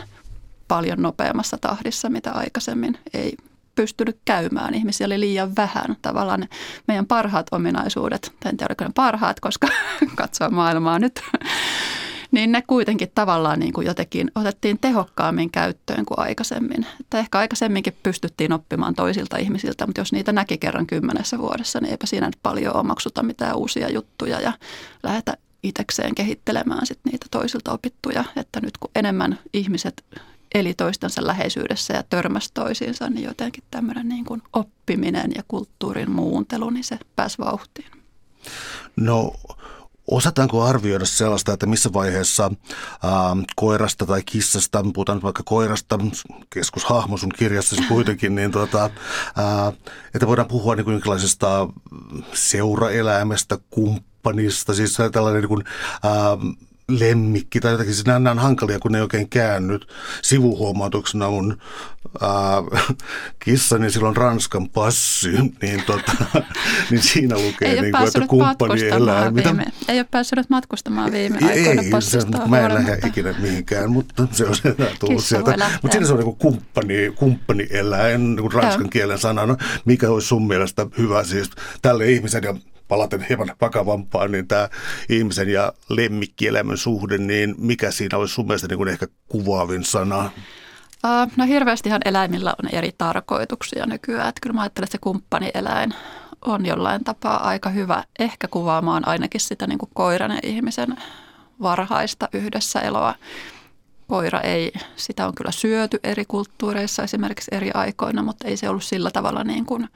[0.68, 3.36] paljon nopeammassa tahdissa, mitä aikaisemmin ei
[3.74, 4.74] pystynyt käymään.
[4.74, 5.96] Ihmisiä oli liian vähän.
[6.02, 6.48] Tavallaan
[6.88, 9.68] meidän parhaat ominaisuudet, en tiedä oliko ne parhaat, koska
[10.14, 11.20] katsoa maailmaa nyt,
[12.30, 16.86] niin ne kuitenkin tavallaan niin kuin jotenkin otettiin tehokkaammin käyttöön kuin aikaisemmin.
[17.00, 21.90] Että ehkä aikaisemminkin pystyttiin oppimaan toisilta ihmisiltä, mutta jos niitä näki kerran kymmenessä vuodessa, niin
[21.90, 24.52] eipä siinä nyt paljon omaksuta mitään uusia juttuja ja
[25.02, 28.24] lähetä itsekseen kehittelemään sit niitä toisilta opittuja.
[28.36, 30.04] Että nyt kun enemmän ihmiset
[30.54, 36.70] eli toistensa läheisyydessä ja törmäsi toisiinsa, niin jotenkin tämmöinen niin kuin oppiminen ja kulttuurin muuntelu,
[36.70, 37.90] niin se pääsi vauhtiin.
[38.96, 39.32] No
[40.10, 42.50] Osataanko arvioida sellaista, että missä vaiheessa
[43.02, 45.98] ää, koirasta tai kissasta, puhutaan vaikka koirasta,
[46.50, 48.90] keskushahmo sun kirjassasi kuitenkin, niin tota,
[49.36, 49.72] ää,
[50.14, 51.68] että voidaan puhua niin kuin jonkinlaisesta
[52.32, 55.64] seuraeläimestä, kumppanista, siis tällainen niin kuin,
[56.02, 56.36] ää,
[56.88, 57.94] lemmikki tai jotakin.
[57.94, 59.88] Siis nämä on hankalia, kun ne ei oikein käännyt.
[60.22, 61.58] Sivuhuomautuksena mun
[62.22, 62.86] äh,
[63.44, 66.12] kissani silloin Ranskan passi, niin, tota,
[66.90, 69.30] niin siinä lukee, ei niin kuin, että kumppani elää.
[69.30, 69.54] Mitä?
[69.88, 74.44] Ei ole päässyt matkustamaan viime aikoina ei, passista Mä en lähde ikinä mihinkään, mutta se
[74.44, 75.70] on se tullut sieltä.
[75.82, 78.90] Mutta siinä se on niin kuin kumppani, kumppani eläin, niin kuin ranskan Joo.
[78.90, 79.56] kielen sanana.
[79.84, 81.50] Mikä olisi sun mielestä hyvä siis
[81.82, 82.54] tälle ihmisen ja
[82.88, 84.68] palaten hieman vakavampaan, niin tämä
[85.08, 90.30] ihmisen ja lemmikkielämän suhde, niin mikä siinä olisi sun mielestä niin kuin ehkä kuvaavin sana?
[91.36, 94.28] No hirveästihan eläimillä on eri tarkoituksia nykyään.
[94.28, 95.94] Että kyllä mä ajattelen, että se kumppanieläin
[96.44, 100.96] on jollain tapaa aika hyvä ehkä kuvaamaan ainakin sitä niin kuin koiran ja ihmisen
[101.62, 103.14] varhaista yhdessä eloa.
[104.08, 108.84] Koira ei, sitä on kyllä syöty eri kulttuureissa esimerkiksi eri aikoina, mutta ei se ollut
[108.84, 109.88] sillä tavalla niin kuin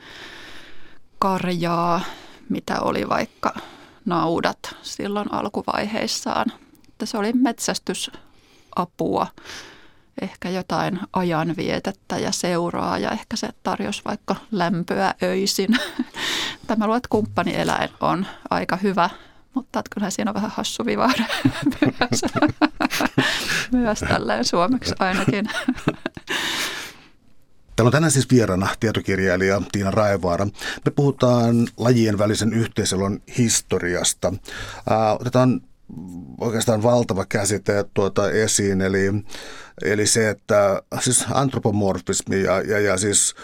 [1.19, 2.01] karjaa
[2.49, 3.55] mitä oli vaikka
[4.05, 6.53] naudat silloin alkuvaiheissaan.
[6.89, 9.27] Että se oli metsästysapua,
[10.23, 15.69] ehkä jotain ajanvietettä ja seuraa ja ehkä se tarjosi vaikka lämpöä öisin.
[16.67, 19.11] Tämä luet kumppanieläin on aika hyvä,
[19.55, 21.27] mutta kyllähän siinä on vähän hassu vivahde
[22.01, 22.21] myös,
[23.73, 25.49] myös tälleen suomeksi ainakin.
[27.77, 30.45] Täällä on tänään siis vieraana tietokirjailija Tiina Raevaara.
[30.85, 34.33] Me puhutaan lajien välisen yhteisölon historiasta.
[35.21, 35.61] Otetaan
[36.41, 39.13] oikeastaan valtava käsite tuota esiin, eli,
[39.83, 43.35] eli se, että siis antropomorfismi ja, ja, ja siis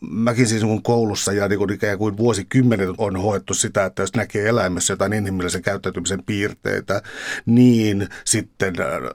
[0.00, 4.14] mäkin siis kun koulussa ja niin kuin ikään kuin vuosikymmenet on hoettu sitä, että jos
[4.16, 7.02] näkee eläimessä jotain inhimillisen käyttäytymisen piirteitä,
[7.46, 8.74] niin sitten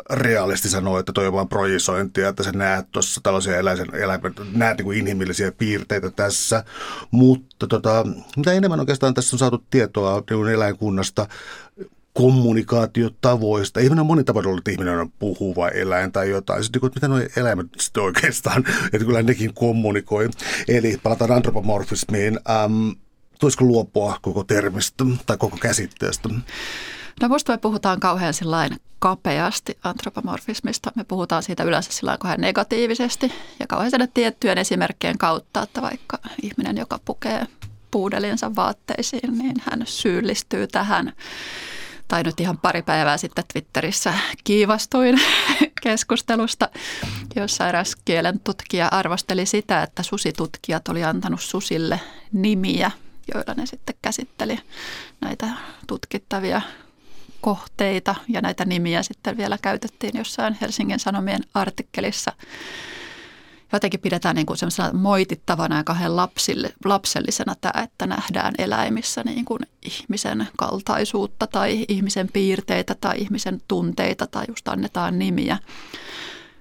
[0.09, 4.77] realisti sanoo, että toi on vain projisointia, että sä näet tuossa tällaisia eläisen, eläimen, näet
[4.77, 6.63] niin kuin inhimillisiä piirteitä tässä.
[7.11, 8.05] Mutta tota,
[8.37, 11.27] mitä enemmän oikeastaan tässä on saatu tietoa niin eläinkunnasta,
[12.17, 13.79] kommunikaatiotavoista.
[13.79, 16.63] Ihminen on moni tavoin ollut, että ihminen on puhuva eläin tai jotain.
[16.63, 20.29] Sitten, että mitä nuo eläimet sitten oikeastaan, että kyllä nekin kommunikoi.
[20.67, 22.39] Eli palataan antropomorfismiin.
[22.49, 22.89] Ähm,
[23.39, 26.29] tulisiko luopua koko termistä tai koko käsitteestä?
[27.21, 30.91] No musta me puhutaan kauhean sillain kapeasti antropomorfismista.
[30.95, 36.19] Me puhutaan siitä yleensä sillä kauhean negatiivisesti ja kauhean sen tiettyjen esimerkkien kautta, että vaikka
[36.41, 37.45] ihminen, joka pukee
[37.91, 41.13] puudelinsa vaatteisiin, niin hän syyllistyy tähän
[42.07, 45.21] tai nyt ihan pari päivää sitten Twitterissä kiivastuin
[45.83, 46.69] keskustelusta,
[47.35, 51.99] jossa eräs kielen tutkija arvosteli sitä, että susitutkijat oli antanut susille
[52.33, 52.91] nimiä,
[53.33, 54.59] joilla ne sitten käsitteli
[55.21, 55.47] näitä
[55.87, 56.61] tutkittavia
[57.41, 58.15] kohteita.
[58.27, 62.31] Ja näitä nimiä sitten vielä käytettiin jossain Helsingin Sanomien artikkelissa
[63.73, 64.57] jotenkin pidetään niin kuin
[64.93, 72.29] moitittavana ja kahden lapsille, lapsellisena tämä, että nähdään eläimissä niin kuin ihmisen kaltaisuutta tai ihmisen
[72.33, 75.57] piirteitä tai ihmisen tunteita tai just annetaan nimiä.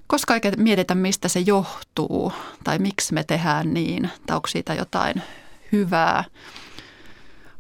[0.07, 2.33] Koska ei mietitä, mistä se johtuu
[2.65, 5.23] tai miksi me tehdään niin tai onko siitä jotain
[5.73, 6.25] hyvää.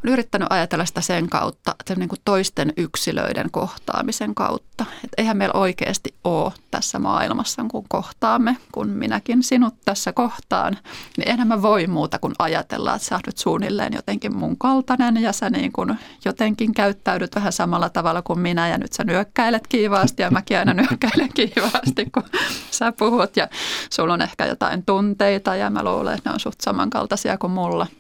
[0.05, 4.85] Olen yrittänyt ajatella sitä sen kautta, että niin kuin toisten yksilöiden kohtaamisen kautta.
[5.05, 10.77] Että eihän meillä oikeasti ole tässä maailmassa, kun kohtaamme, kun minäkin sinut tässä kohtaan,
[11.17, 15.17] niin enhän mä voi muuta kuin ajatella, että sä oot nyt suunnilleen jotenkin mun kaltainen
[15.17, 19.67] ja sä niin kuin jotenkin käyttäydyt vähän samalla tavalla kuin minä ja nyt sä nyökkäilet
[19.67, 22.25] kiivaasti ja mäkin aina nyökkäilen kiivaasti, kun
[22.71, 23.37] sä puhut.
[23.37, 23.49] Ja
[23.91, 27.87] sulla on ehkä jotain tunteita ja mä luulen, että ne on suht samankaltaisia kuin mulla–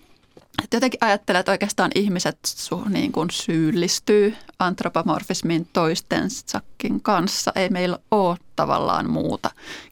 [0.64, 7.52] et jotenkin ajattelen, että oikeastaan ihmiset su, niin kuin syyllistyy antropomorfismin toistensakin kanssa.
[7.54, 9.50] Ei meillä ole tavallaan muuta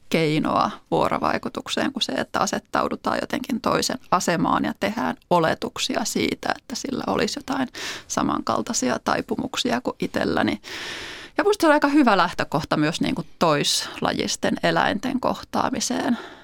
[0.09, 7.03] keinoa vuorovaikutukseen kuin se, että asettaudutaan jotenkin toisen asemaan ja tehdään oletuksia siitä, että sillä
[7.07, 7.67] olisi jotain
[8.07, 10.61] samankaltaisia taipumuksia kuin itselläni.
[11.37, 16.17] Ja minusta se on aika hyvä lähtökohta myös niin kuin toislajisten eläinten kohtaamiseen–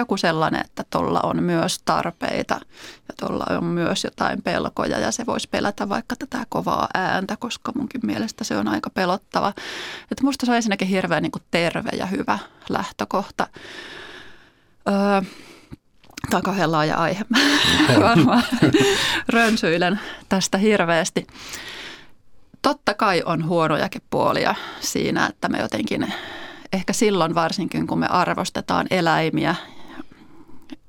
[0.00, 2.60] joku sellainen, että tuolla on myös tarpeita
[3.08, 7.72] ja tuolla on myös jotain pelkoja ja se voisi pelätä vaikka tätä kovaa ääntä, koska
[7.76, 9.52] munkin mielestä se on aika pelottava.
[10.10, 13.46] Että musta se on ensinnäkin hirveän niin kuin terve ja hyvä lähtökohta.
[14.88, 15.22] Öö,
[16.30, 17.24] Tämä on kauhean laaja aihe.
[18.00, 18.42] Varmaan
[19.28, 21.26] rönsyilen tästä hirveästi.
[22.62, 26.14] Totta kai on huonojakin puolia siinä, että me jotenkin
[26.72, 29.54] ehkä silloin varsinkin, kun me arvostetaan eläimiä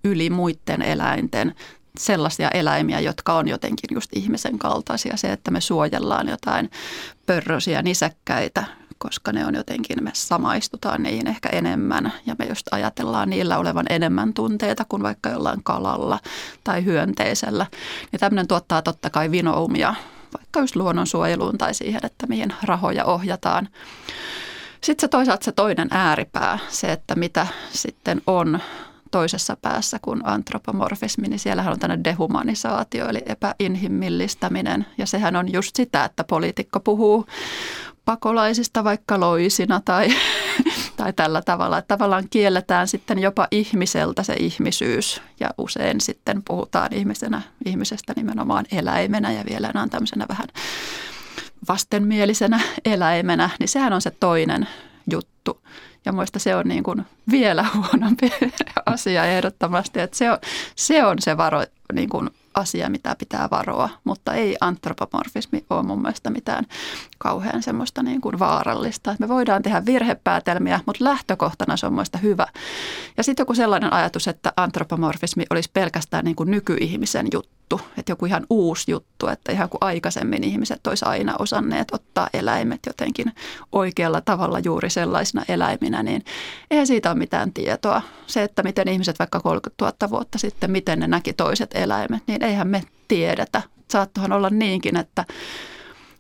[0.05, 1.55] yli muiden eläinten
[1.97, 5.17] sellaisia eläimiä, jotka on jotenkin just ihmisen kaltaisia.
[5.17, 6.71] Se, että me suojellaan jotain
[7.25, 8.63] pörrösiä nisäkkäitä,
[8.97, 13.85] koska ne on jotenkin, me samaistutaan niihin ehkä enemmän ja me just ajatellaan niillä olevan
[13.89, 16.19] enemmän tunteita kuin vaikka jollain kalalla
[16.63, 17.65] tai hyönteisellä.
[18.11, 19.95] Niin tämmöinen tuottaa totta kai vinoumia
[20.37, 23.69] vaikka just luonnonsuojeluun tai siihen, että mihin rahoja ohjataan.
[24.81, 28.59] Sitten se toisaalta se toinen ääripää, se, että mitä sitten on
[29.15, 34.85] toisessa päässä kuin antropomorfismi, niin siellähän on tämmöinen dehumanisaatio, eli epäinhimillistäminen.
[34.97, 37.25] Ja sehän on just sitä, että poliitikko puhuu
[38.05, 40.09] pakolaisista vaikka loisina tai,
[40.97, 41.77] tai tällä tavalla.
[41.77, 48.65] Että tavallaan kielletään sitten jopa ihmiseltä se ihmisyys ja usein sitten puhutaan ihmisenä, ihmisestä nimenomaan
[48.71, 50.47] eläimenä ja vielä on tämmöisenä vähän
[51.67, 54.67] vastenmielisenä eläimenä, niin sehän on se toinen
[55.11, 55.61] juttu.
[56.05, 58.31] Ja muista se on niin kuin vielä huonompi
[58.85, 60.37] asia ehdottomasti, että se on
[60.75, 61.63] se, on se varo,
[61.93, 66.65] niin kuin asia, mitä pitää varoa, mutta ei antropomorfismi ole mun mielestä mitään
[67.17, 69.15] kauhean semmoista niin kuin vaarallista.
[69.19, 72.47] Me voidaan tehdä virhepäätelmiä, mutta lähtökohtana se on mielestäni hyvä.
[73.17, 78.11] Ja sitten joku sellainen ajatus, että antropomorfismi olisi pelkästään niin kuin nykyihmisen juttu juttu, että
[78.11, 83.31] joku ihan uusi juttu, että ihan kuin aikaisemmin ihmiset olisi aina osanneet ottaa eläimet jotenkin
[83.71, 86.25] oikealla tavalla juuri sellaisina eläiminä, niin
[86.71, 88.01] eihän siitä ole mitään tietoa.
[88.27, 92.43] Se, että miten ihmiset vaikka 30 000 vuotta sitten, miten ne näki toiset eläimet, niin
[92.43, 93.61] eihän me tiedetä.
[93.91, 95.25] Saattohan olla niinkin, että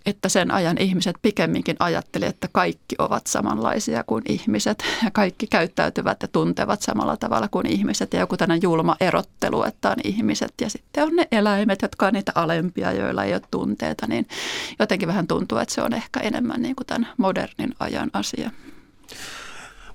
[0.05, 6.21] että sen ajan ihmiset pikemminkin ajatteli, että kaikki ovat samanlaisia kuin ihmiset ja kaikki käyttäytyvät
[6.21, 10.69] ja tuntevat samalla tavalla kuin ihmiset ja joku tämmöinen julma erottelu, että on ihmiset ja
[10.69, 14.27] sitten on ne eläimet, jotka on niitä alempia, joilla ei ole tunteita, niin
[14.79, 18.51] jotenkin vähän tuntuu, että se on ehkä enemmän niin kuin tämän modernin ajan asia.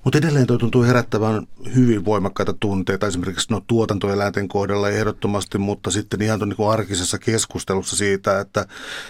[0.03, 6.21] Mutta edelleen tuo tuntuu herättävän hyvin voimakkaita tunteita esimerkiksi no, tuotantoeläinten kohdalla ehdottomasti, mutta sitten
[6.21, 8.65] ihan niin arkisessa keskustelussa siitä, että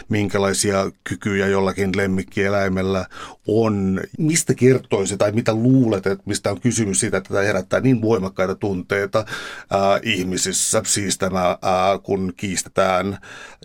[0.09, 3.05] minkälaisia kykyjä jollakin lemmikkieläimellä
[3.47, 4.01] on.
[4.17, 8.55] Mistä kertoisi tai mitä luulet, että mistä on kysymys siitä, että tämä herättää niin voimakkaita
[8.55, 9.25] tunteita
[9.69, 13.17] ää, ihmisissä, siis tämä ää, kun kiistetään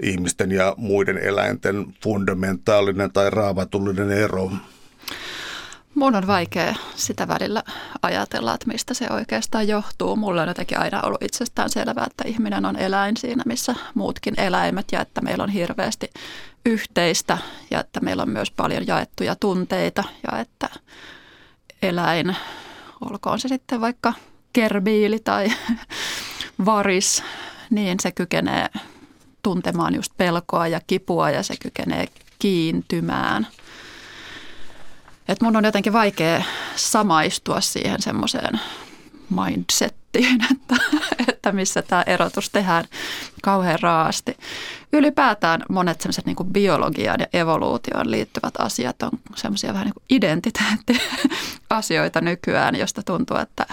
[0.03, 4.51] ihmisten ja muiden eläinten fundamentaalinen tai raamatullinen ero.
[5.97, 7.63] Mun on vaikea sitä välillä
[8.03, 10.17] ajatella, että mistä se oikeastaan johtuu.
[10.17, 14.93] Mulla on jotenkin aina ollut itsestään selvää, että ihminen on eläin siinä, missä muutkin eläimet
[14.93, 16.11] ja että meillä on hirveästi
[16.67, 17.39] yhteistä
[17.71, 20.69] ja että meillä on myös paljon jaettuja tunteita ja että
[21.83, 22.37] eläin,
[23.11, 24.13] olkoon se sitten vaikka
[24.53, 25.53] kerbiili tai
[26.67, 27.23] varis,
[27.71, 28.69] niin se kykenee
[29.43, 32.07] tuntemaan just pelkoa ja kipua ja se kykenee
[32.39, 33.47] kiintymään–
[35.29, 36.43] että mun on jotenkin vaikea
[36.77, 38.61] samaistua siihen semmoiseen
[39.31, 40.77] mindsettiin, että,
[41.29, 42.85] että missä tämä erotus tehdään
[43.43, 44.37] kauhean raasti.
[44.93, 52.77] Ylipäätään monet semmoiset niin biologiaan ja evoluutioon liittyvät asiat on semmoisia vähän niin identiteettiasioita nykyään,
[52.77, 53.67] josta tuntuu, että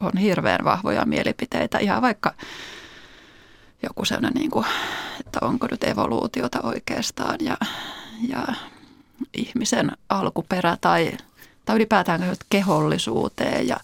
[0.00, 1.78] on hirveän vahvoja mielipiteitä.
[1.78, 2.34] Ihan vaikka
[3.82, 4.66] joku sellainen, niin kuin,
[5.20, 7.56] että onko nyt evoluutiota oikeastaan ja,
[8.28, 8.46] ja
[9.38, 11.12] ihmisen alkuperä tai,
[11.64, 13.76] tai ylipäätään kehollisuuteen ja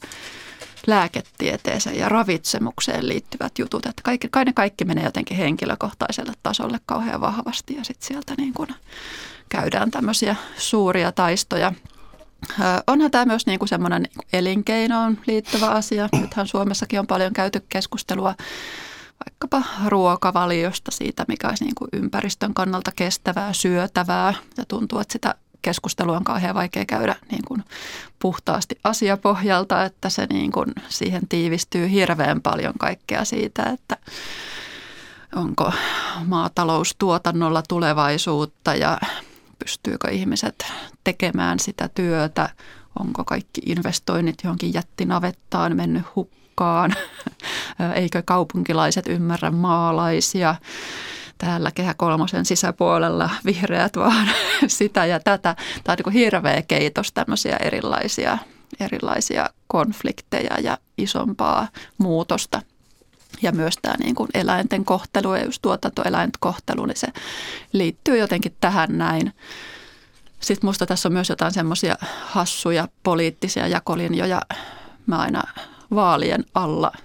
[0.86, 3.86] lääketieteeseen ja ravitsemukseen liittyvät jutut.
[3.86, 8.68] Että kaikki, kaikki, kaikki menee jotenkin henkilökohtaiselle tasolle kauhean vahvasti ja sitten sieltä niin kuin
[9.48, 11.72] käydään tämmöisiä suuria taistoja.
[12.86, 16.08] Onhan tämä myös niin kuin semmoinen elinkeinoon liittyvä asia.
[16.12, 18.34] Nythän Suomessakin on paljon käyty keskustelua
[19.26, 24.34] vaikkapa ruokavaliosta, siitä mikä olisi niin kuin ympäristön kannalta kestävää, syötävää.
[24.56, 27.64] Ja tuntuu, että sitä keskustelua on kauhean vaikea käydä niin kuin
[28.18, 33.96] puhtaasti asiapohjalta, että se niin kuin siihen tiivistyy hirveän paljon kaikkea siitä, että
[35.36, 35.72] onko
[36.26, 38.98] maataloustuotannolla tulevaisuutta ja
[39.58, 40.66] pystyykö ihmiset
[41.04, 42.48] tekemään sitä työtä,
[43.00, 46.94] onko kaikki investoinnit johonkin jättinavettaan mennyt hukkaan,
[47.94, 50.54] eikö kaupunkilaiset ymmärrä maalaisia,
[51.44, 54.28] täällä Kehä Kolmosen sisäpuolella vihreät vaan
[54.66, 55.56] sitä ja tätä.
[55.84, 58.38] Tämä on niin kuin hirveä keitos tämmöisiä erilaisia,
[58.80, 62.62] erilaisia konflikteja ja isompaa muutosta.
[63.42, 67.08] Ja myös tämä niin kuin eläinten kohtelu ja just tuotantoeläinten kohtelu, niin se
[67.72, 69.32] liittyy jotenkin tähän näin.
[70.40, 74.42] Sitten musta tässä on myös jotain semmoisia hassuja poliittisia jakolinjoja.
[75.06, 75.42] Mä aina
[75.90, 76.92] vaalien alla–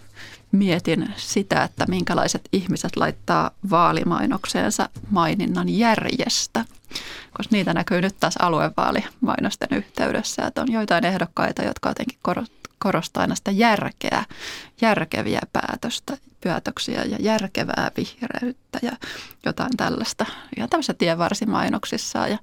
[0.51, 6.65] mietin sitä, että minkälaiset ihmiset laittaa vaalimainokseensa maininnan järjestä.
[7.37, 12.19] Koska niitä näkyy nyt taas aluevaalimainosten yhteydessä, että on joitain ehdokkaita, jotka jotenkin
[12.79, 14.23] korostaa aina sitä järkeä,
[14.81, 18.91] järkeviä päätöstä, päätöksiä ja järkevää vihreyttä ja
[19.45, 20.25] jotain tällaista.
[20.57, 22.37] Ja tämmöisissä tienvarsimainoksissa ja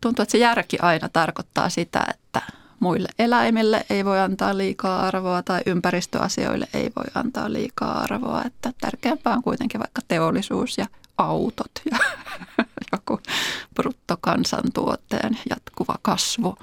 [0.00, 2.42] tuntuu, että se järki aina tarkoittaa sitä, että
[2.84, 8.42] muille eläimille ei voi antaa liikaa arvoa tai ympäristöasioille ei voi antaa liikaa arvoa.
[8.44, 10.86] Että tärkeämpää on kuitenkin vaikka teollisuus ja
[11.18, 11.98] autot ja
[12.92, 13.20] joku
[13.74, 16.56] bruttokansantuotteen jatkuva kasvu.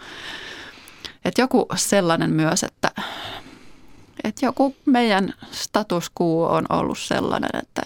[1.26, 2.92] Että joku sellainen myös, että,
[4.24, 7.82] että joku meidän status quo on ollut sellainen, että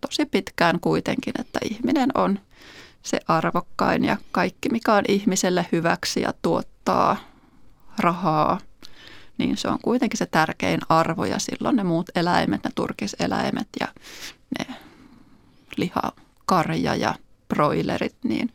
[0.00, 2.38] tosi pitkään kuitenkin, että ihminen on
[3.02, 7.31] se arvokkain ja kaikki, mikä on ihmiselle hyväksi ja tuottaa
[8.02, 8.60] rahaa,
[9.38, 13.88] niin se on kuitenkin se tärkein arvo ja silloin ne muut eläimet, ne turkiseläimet ja
[14.58, 14.74] ne
[15.76, 17.14] lihakarja ja
[17.48, 18.52] broilerit, niin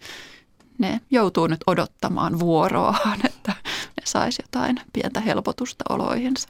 [0.77, 6.49] ne joutuu nyt odottamaan vuoroaan, että ne saisi jotain pientä helpotusta oloihinsa.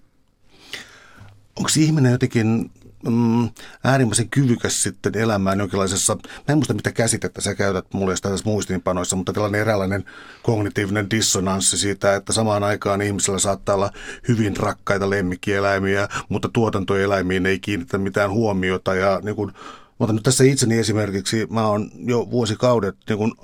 [1.56, 2.72] Onko ihminen jotenkin
[3.06, 3.50] mm,
[3.84, 9.16] äärimmäisen kyvykäs sitten elämään jonkinlaisessa, mä en muista mitä käsitettä sä käytät mulle tässä muistiinpanoissa,
[9.16, 10.06] mutta tällainen eräänlainen
[10.44, 13.92] kognitiivinen dissonanssi siitä, että samaan aikaan ihmisellä saattaa olla
[14.28, 18.96] hyvin rakkaita lemmikkieläimiä, mutta tuotantoeläimiin ei kiinnitä mitään huomiota.
[18.96, 19.54] Ja niin kun,
[20.00, 23.36] mä otan nyt tässä itseni esimerkiksi, mä oon jo vuosikaudet niin kun,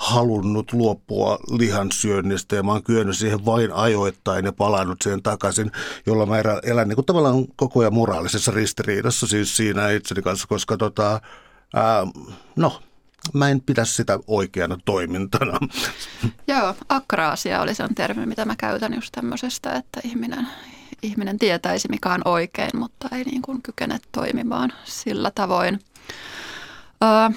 [0.00, 5.72] halunnut luopua lihansyönnistä ja mä oon kyennyt siihen vain ajoittain ja palannut siihen takaisin,
[6.06, 10.76] jolla mä elän niin kuin tavallaan koko ajan moraalisessa ristiriidassa siis siinä itseni kanssa, koska
[10.76, 11.20] tota,
[11.74, 12.06] ää,
[12.56, 12.82] no,
[13.34, 15.58] mä en pidä sitä oikeana toimintana.
[16.46, 20.48] Joo, akraasia oli se termi, mitä mä käytän just tämmöisestä, että ihminen,
[21.02, 25.80] ihminen tietäisi mikä on oikein, mutta ei niin kuin kykene toimimaan sillä tavoin.
[27.04, 27.36] Uh,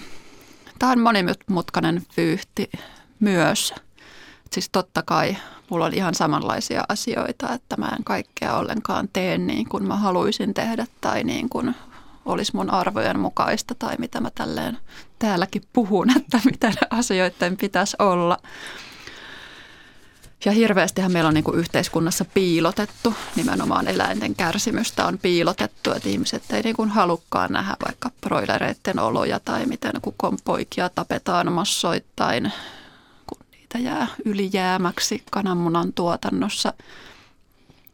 [0.84, 2.70] Tämä on monimutkainen vyyhti
[3.20, 3.74] myös.
[4.52, 5.38] Siis totta kai
[5.70, 10.54] mulla on ihan samanlaisia asioita, että mä en kaikkea ollenkaan tee niin kuin mä haluaisin
[10.54, 11.76] tehdä tai niin kuin
[12.26, 14.78] olisi mun arvojen mukaista tai mitä mä tälleen
[15.20, 18.38] täälläkin puhun, että miten asioiden pitäisi olla.
[20.46, 26.44] Ja hirveästihän meillä on niin kuin yhteiskunnassa piilotettu, nimenomaan eläinten kärsimystä on piilotettu, että ihmiset
[26.52, 29.94] ei niin kuin halukkaan nähdä vaikka broilereiden oloja tai miten
[30.44, 32.52] poikia tapetaan massoittain,
[33.28, 36.74] kun niitä jää ylijäämäksi kananmunan tuotannossa.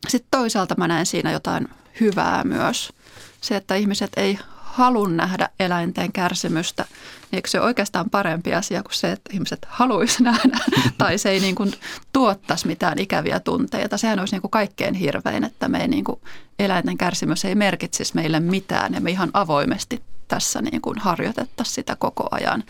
[0.08, 1.68] Sitten toisaalta mä näen siinä jotain
[2.00, 2.94] hyvää myös.
[3.42, 6.86] Se, että ihmiset ei halun nähdä eläinten kärsimystä,
[7.32, 10.60] niin eikö se oikeastaan parempi asia kuin se, että ihmiset haluaisi nähdä
[10.98, 11.74] tai se ei niin kuin
[12.14, 13.98] tuottaisi mitään ikäviä tunteita.
[13.98, 16.20] Sehän olisi niin kuin kaikkein hirvein, että me ei niin kuin,
[16.60, 21.96] eläinten kärsimys ei merkitsisi meille mitään ja me ihan avoimesti tässä niin kuin harjoitettaisiin sitä
[21.96, 22.64] koko ajan.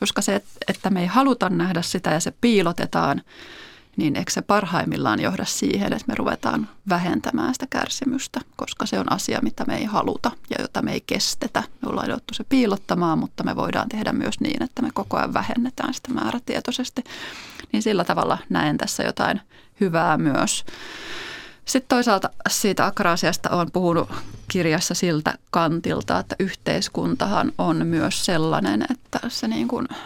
[0.00, 3.22] Koska se, että me ei haluta nähdä sitä ja se piilotetaan–
[4.00, 9.12] niin eikö se parhaimmillaan johda siihen, että me ruvetaan vähentämään sitä kärsimystä, koska se on
[9.12, 11.62] asia, mitä me ei haluta ja jota me ei kestetä.
[11.82, 15.34] Me ollaan jouduttu se piilottamaan, mutta me voidaan tehdä myös niin, että me koko ajan
[15.34, 17.04] vähennetään sitä määrätietoisesti.
[17.72, 19.40] Niin sillä tavalla näen tässä jotain
[19.80, 20.64] hyvää myös.
[21.64, 24.08] Sitten toisaalta siitä akrasiasta on puhunut
[24.48, 29.88] kirjassa siltä kantilta, että yhteiskuntahan on myös sellainen, että se niin kuin–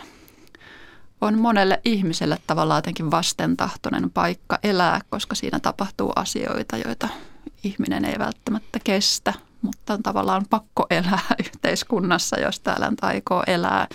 [1.25, 7.09] on monelle ihmiselle tavallaan jotenkin vastentahtoinen paikka elää, koska siinä tapahtuu asioita, joita
[7.65, 13.87] ihminen ei välttämättä kestä, mutta on tavallaan pakko elää yhteiskunnassa, jos täällä aikoo elää.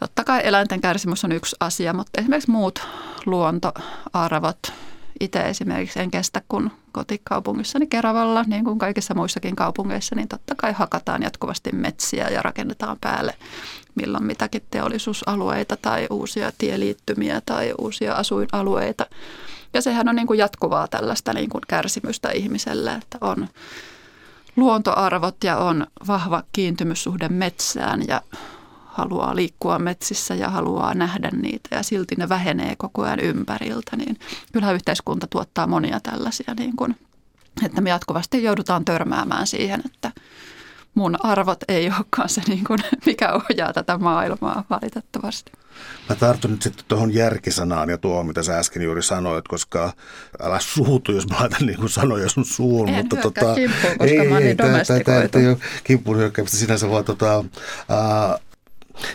[0.00, 2.86] Totta kai eläinten kärsimys on yksi asia, mutta esimerkiksi muut
[3.26, 4.91] luontoarvot.
[5.20, 10.72] Itse esimerkiksi en kestä, kun kotikaupungissani Keravalla, niin kuin kaikissa muissakin kaupungeissa, niin totta kai
[10.72, 13.34] hakataan jatkuvasti metsiä ja rakennetaan päälle
[13.94, 19.06] milloin mitäkin teollisuusalueita tai uusia tieliittymiä tai uusia asuinalueita.
[19.74, 23.48] Ja sehän on niin kuin jatkuvaa tällaista niin kuin kärsimystä ihmiselle, että on
[24.56, 28.22] luontoarvot ja on vahva kiintymyssuhde metsään ja
[28.92, 34.18] haluaa liikkua metsissä ja haluaa nähdä niitä ja silti ne vähenee koko ajan ympäriltä, niin
[34.52, 36.96] kyllähän yhteiskunta tuottaa monia tällaisia, niin kuin,
[37.66, 40.12] että me jatkuvasti joudutaan törmäämään siihen, että
[40.94, 45.52] mun arvot ei olekaan se, niin kuin, mikä ohjaa tätä maailmaa valitettavasti.
[46.08, 49.92] Mä tartun nyt sitten tuohon järkisanaan ja tuohon, mitä sä äsken juuri sanoit, koska
[50.42, 52.88] älä suutu, jos mä laitan niin kuin sanoja sun suun.
[52.88, 55.28] En mutta tota, kimppuun, koska ei, mä oon niin domestikoitu.
[55.28, 58.40] Tämä ei ole kimppuun hyökkäämistä sinänsä, vaan tota, äh,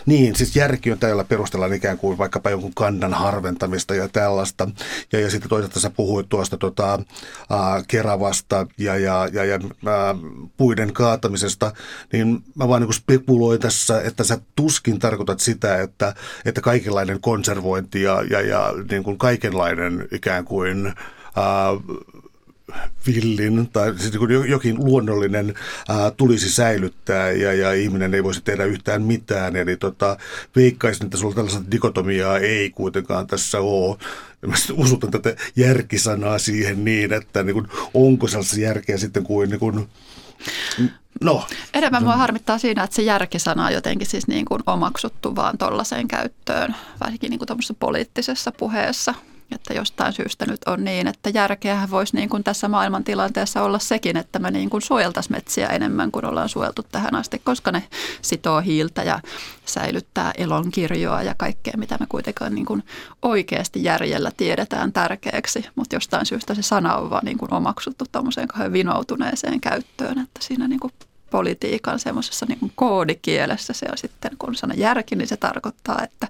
[0.06, 4.68] niin, siis järki on täällä perustellaan ikään kuin vaikkapa jonkun kannan harventamista ja tällaista.
[5.12, 7.02] Ja, ja sitten toisaalta sä puhuit tuosta tota,
[7.50, 10.14] ää, keravasta ja, ja, ja, ja ää,
[10.56, 11.72] puiden kaatamisesta,
[12.12, 16.14] niin mä vaan niin spekuloin tässä, että sä tuskin tarkoitat sitä, että,
[16.44, 20.86] että kaikenlainen konservointi ja, ja, ja niin kuin kaikenlainen ikään kuin
[21.36, 21.72] ää,
[23.06, 25.54] villin tai siis niin jokin luonnollinen
[25.88, 29.56] ää, tulisi säilyttää ja, ja ihminen ei voisi tehdä yhtään mitään.
[29.56, 30.16] Eli tota,
[30.56, 33.96] veikkaisin, että sulla tällaista dikotomiaa ei kuitenkaan tässä ole.
[34.46, 39.60] Mä usutan tätä järkisanaa siihen niin, että niin kuin, onko sellaista järkeä sitten kuin, niin
[39.60, 39.88] kuin
[41.20, 41.46] No.
[41.74, 46.08] Enemmän mua harmittaa siinä, että se järkisana on jotenkin siis niin kuin omaksuttu vaan tuollaiseen
[46.08, 49.14] käyttöön, varsinkin niin kuin poliittisessa puheessa
[49.54, 54.16] että jostain syystä nyt on niin, että järkeähän voisi niin kuin tässä maailmantilanteessa olla sekin,
[54.16, 57.82] että me niin kuin suojeltaisiin metsiä enemmän kuin ollaan suojeltu tähän asti, koska ne
[58.22, 59.20] sitoo hiiltä ja
[59.64, 62.82] säilyttää elonkirjoa ja kaikkea, mitä me kuitenkaan niin kuin
[63.22, 65.64] oikeasti järjellä tiedetään tärkeäksi.
[65.74, 70.68] Mutta jostain syystä se sana on vaan niin kuin omaksuttu tuommoiseen vinoutuneeseen käyttöön, että siinä
[70.68, 70.92] niin kuin
[71.30, 73.72] politiikan semmoisessa niin koodikielessä.
[73.72, 76.28] Se on sitten, kun sana järki, niin se tarkoittaa, että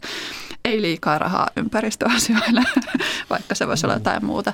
[0.69, 2.63] ei liikaa rahaa ympäristöasioille,
[3.31, 4.53] vaikka se voisi olla jotain muuta.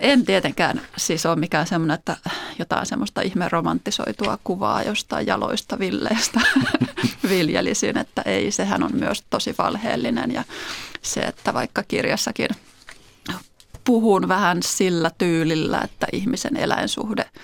[0.00, 2.16] En tietenkään siis ole mikään semmoinen, että
[2.58, 6.40] jotain semmoista ihme romantisoitua kuvaa jostain jaloista villeistä
[7.30, 10.44] viljelisin, että ei, sehän on myös tosi valheellinen ja
[11.02, 12.48] se, että vaikka kirjassakin
[13.84, 17.24] puhun vähän sillä tyylillä, että ihmisen eläinsuhde–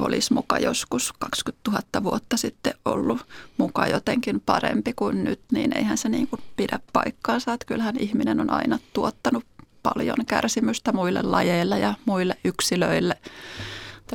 [0.00, 3.26] olisi muka joskus 20 000 vuotta sitten ollut
[3.58, 7.52] muka jotenkin parempi kuin nyt, niin eihän se niin kuin pidä paikkaansa.
[7.52, 9.44] Että kyllähän ihminen on aina tuottanut
[9.82, 13.16] paljon kärsimystä muille lajeille ja muille yksilöille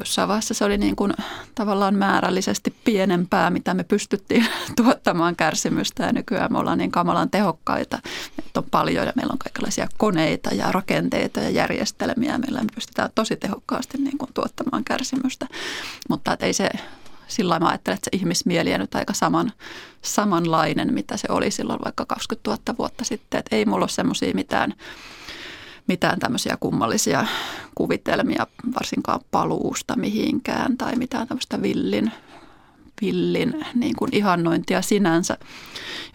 [0.02, 1.14] jossain vaiheessa se oli niin kuin
[1.56, 8.00] tavallaan määrällisesti pienempää, mitä me pystyttiin tuottamaan kärsimystä ja nykyään me ollaan niin kamalan tehokkaita.
[8.38, 12.38] Meitä on paljon ja meillä on kaikenlaisia koneita ja rakenteita ja järjestelmiä.
[12.38, 15.48] Meillä me pystytään tosi tehokkaasti niin kuin tuottamaan kärsimystä,
[16.10, 16.70] mutta ei se
[17.28, 19.52] sillä lailla ajattelen, että se ihmismieli on nyt aika saman,
[20.02, 23.40] samanlainen, mitä se oli silloin vaikka 20 000 vuotta sitten.
[23.40, 24.74] Että ei mulla ole semmoisia mitään
[25.88, 27.26] mitään tämmöisiä kummallisia
[27.76, 32.12] kuvitelmia, varsinkaan paluusta mihinkään tai mitään tämmöistä villin,
[33.02, 35.38] villin niin kuin ihannointia sinänsä.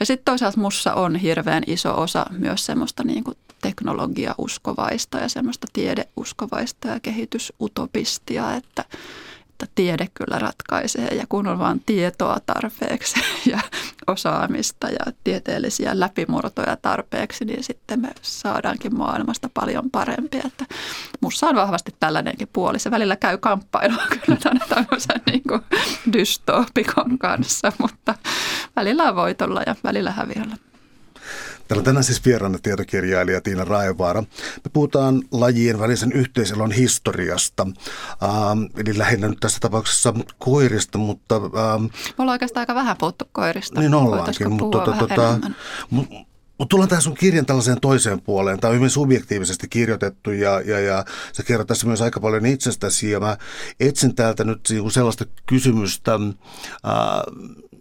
[0.01, 5.66] Ja sitten toisaalta mussa on hirveän iso osa myös semmoista niin kuin teknologiauskovaista ja semmoista
[5.73, 8.85] tiedeuskovaista ja kehitysutopistia, että–
[9.63, 13.21] että tiede kyllä ratkaisee ja kun on vain tietoa tarpeeksi
[13.53, 13.59] ja
[14.07, 20.43] osaamista ja tieteellisiä läpimurtoja tarpeeksi, niin sitten me saadaankin maailmasta paljon parempia.
[20.47, 20.65] Että
[21.21, 22.79] musta on vahvasti tällainenkin puoli.
[22.79, 25.63] Se välillä käy kamppailua kyllä tänne tämmöisen niin kuin
[26.13, 28.15] dystopikon kanssa, mutta
[28.77, 30.70] välillä on voitolla ja välillä häviöllä.
[31.71, 34.21] Täällä on tänään siis vieraana tietokirjailija Tiina Raevaara.
[34.64, 37.66] Me puhutaan lajien välisen yhteiselon historiasta,
[38.23, 41.37] ähm, eli lähinnä nyt tässä tapauksessa koirista, mutta...
[41.37, 43.81] Ähm, Me ollaan oikeastaan aika vähän puhuttu koirista.
[43.81, 45.39] Niin ollaankin, mutta tota, tota,
[46.61, 48.61] mutta tullaan tähän sun kirjan tällaiseen toiseen puoleen.
[48.61, 53.11] Tämä on hyvin subjektiivisesti kirjoitettu ja, ja, ja sä kerrot tässä myös aika paljon itsestäsi.
[53.11, 53.37] Ja mä
[53.81, 56.23] etsin täältä nyt niinku sellaista kysymystä, äh,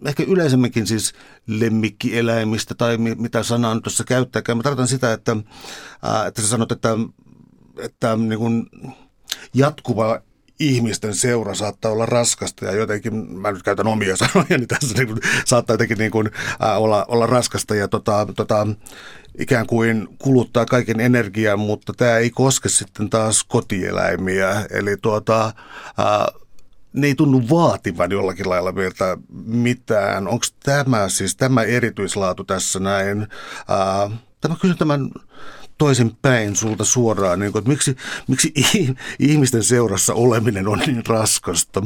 [0.06, 1.14] ehkä yleisemminkin siis
[1.48, 4.58] lemmikkieläimistä tai mitä sanaa nyt tuossa käyttääkään.
[4.58, 5.38] Mä tarkoitan sitä, että,
[6.02, 6.90] ää, että sä sanot, että,
[7.78, 8.66] että niin kuin
[9.54, 10.22] jatkuva
[10.60, 15.08] ihmisten seura saattaa olla raskasta ja jotenkin, mä nyt käytän omia sanoja, niin tässä niin
[15.08, 18.68] kuin, saattaa jotenkin niin kuin, ää, olla, olla raskasta ja tota, tota,
[19.40, 24.66] ikään kuin kuluttaa kaiken energiaa, mutta tämä ei koske sitten taas kotieläimiä.
[24.72, 25.54] Eli tuota,
[25.98, 26.28] ää,
[26.94, 30.28] ne ei tunnu vaativan jollakin lailla meiltä mitään.
[30.28, 33.28] Onko tämä siis tämä erityislaatu tässä näin?
[33.68, 34.10] Ää,
[34.42, 35.10] tämä kysyn tämän
[35.80, 38.54] toisen päin sulta suoraan, niin kuin, että miksi, miksi
[39.20, 41.82] ihmisten seurassa oleminen on niin raskasta?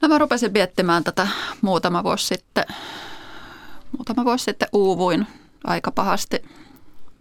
[0.00, 1.28] No mä rupesin miettimään tätä
[1.60, 2.64] muutama vuosi sitten.
[3.96, 5.26] Muutama vuosi sitten uuvuin
[5.64, 6.42] aika pahasti.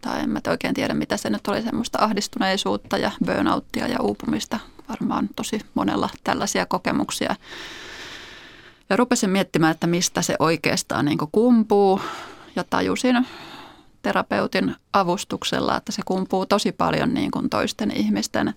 [0.02, 4.60] Tai en mä oikein tiedä, mitä se nyt oli, semmoista ahdistuneisuutta ja burnouttia ja uupumista.
[4.90, 7.36] Varmaan tosi monella tällaisia kokemuksia.
[8.90, 12.02] Ja rupesin miettimään, että mistä se oikeastaan niin kumpuu.
[12.56, 13.28] Ja tajusin
[14.04, 18.54] terapeutin avustuksella, että se kumpuu tosi paljon niin kuin toisten ihmisten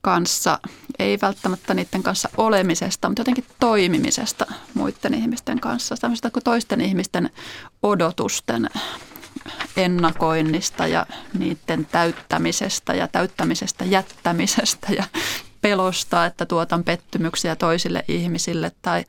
[0.00, 0.58] kanssa,
[0.98, 5.96] ei välttämättä niiden kanssa olemisesta, mutta jotenkin toimimisesta muiden ihmisten kanssa.
[5.96, 7.30] Tämmöistä kuin toisten ihmisten
[7.82, 8.70] odotusten
[9.76, 11.06] ennakoinnista ja
[11.38, 15.04] niiden täyttämisestä ja täyttämisestä jättämisestä ja
[15.60, 19.04] pelosta, että tuotan pettymyksiä toisille ihmisille tai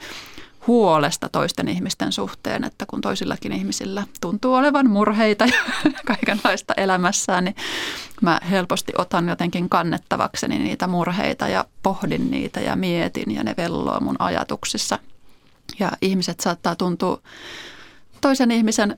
[0.68, 5.60] huolesta toisten ihmisten suhteen, että kun toisillakin ihmisillä tuntuu olevan murheita ja
[6.06, 7.56] kaikenlaista elämässään, niin
[8.22, 14.00] mä helposti otan jotenkin kannettavakseni niitä murheita ja pohdin niitä ja mietin ja ne velloo
[14.00, 15.00] mun ajatuksissa.
[15.80, 17.22] Ja ihmiset saattaa tuntua
[18.22, 18.96] toisen ihmisen,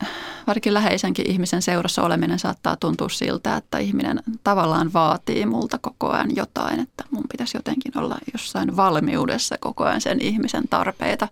[0.47, 6.35] varsinkin läheisenkin ihmisen seurassa oleminen saattaa tuntua siltä, että ihminen tavallaan vaatii multa koko ajan
[6.35, 11.27] jotain, että mun pitäisi jotenkin olla jossain valmiudessa koko ajan sen ihmisen tarpeita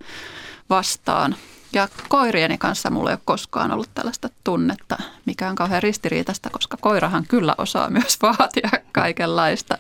[0.70, 1.36] vastaan.
[1.74, 6.78] Ja koirieni kanssa mulla ei ole koskaan ollut tällaista tunnetta, mikä on kauhean ristiriitasta, koska
[6.78, 9.78] koirahan kyllä osaa myös vaatia kaikenlaista.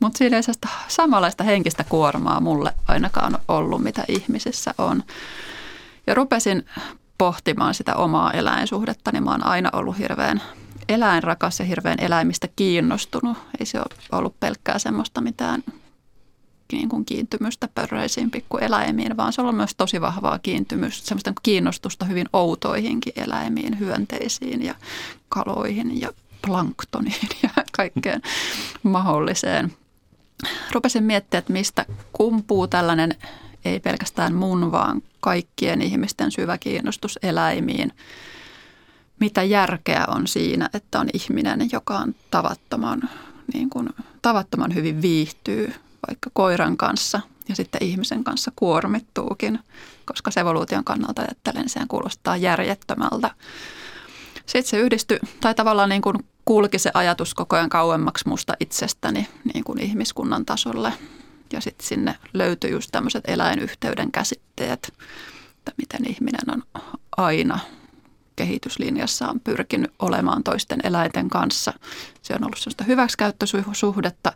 [0.00, 0.42] Mutta siinä ei
[0.88, 5.02] samanlaista henkistä kuormaa mulle ainakaan ollut, mitä ihmisissä on.
[6.06, 6.66] Ja rupesin
[7.18, 10.42] pohtimaan sitä omaa eläinsuhdetta, niin mä oon aina ollut hirveän
[10.88, 13.38] eläinrakas ja hirveän eläimistä kiinnostunut.
[13.60, 15.62] Ei se ole ollut pelkkää semmoista mitään
[16.72, 22.26] niin kuin kiintymystä pörreisiin pikkueläimiin, vaan se on myös tosi vahvaa kiintymystä, semmoista kiinnostusta hyvin
[22.32, 24.74] outoihinkin eläimiin, hyönteisiin ja
[25.28, 26.12] kaloihin ja
[26.46, 28.22] planktoniin ja kaikkeen
[28.82, 29.72] mahdolliseen.
[30.72, 33.14] Rupesin miettimään, että mistä kumpuu tällainen
[33.64, 37.92] ei pelkästään mun, vaan kaikkien ihmisten syvä kiinnostus eläimiin.
[39.20, 43.02] Mitä järkeä on siinä, että on ihminen, joka on tavattoman,
[43.54, 43.88] niin kuin,
[44.22, 45.74] tavattoman hyvin viihtyy
[46.08, 49.58] vaikka koiran kanssa ja sitten ihmisen kanssa kuormittuukin,
[50.04, 53.30] koska se evoluution kannalta ajattelen, sehän kuulostaa järjettömältä.
[54.46, 59.28] Sitten se yhdistyi, tai tavallaan niin kuin kulki se ajatus koko ajan kauemmaksi musta itsestäni
[59.54, 60.92] niin kuin ihmiskunnan tasolle–
[61.52, 64.92] ja sitten sinne löytyi just tämmöiset eläinyhteyden käsitteet,
[65.58, 66.62] että miten ihminen on
[67.16, 67.58] aina
[68.36, 71.72] kehityslinjassaan pyrkinyt olemaan toisten eläinten kanssa.
[72.22, 74.32] Se on ollut sellaista hyväksikäyttösuhdetta,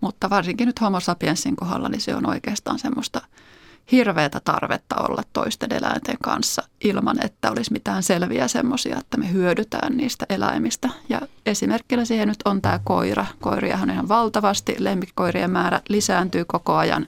[0.00, 3.20] mutta varsinkin nyt homo sapiensin kohdalla, niin se on oikeastaan semmoista–
[3.92, 9.96] hirveätä tarvetta olla toisten eläinten kanssa ilman, että olisi mitään selviä semmoisia, että me hyödytään
[9.96, 10.88] niistä eläimistä.
[11.08, 13.26] Ja esimerkkinä siihen nyt on tämä koira.
[13.40, 17.06] Koiria on ihan valtavasti, lemmikkikoirien määrä lisääntyy koko ajan.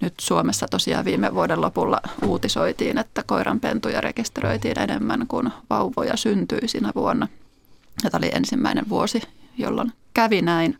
[0.00, 6.92] Nyt Suomessa tosiaan viime vuoden lopulla uutisoitiin, että koiranpentuja rekisteröitiin enemmän kuin vauvoja syntyi siinä
[6.94, 7.28] vuonna.
[8.04, 9.22] Ja tämä oli ensimmäinen vuosi,
[9.58, 10.78] jolloin kävi näin.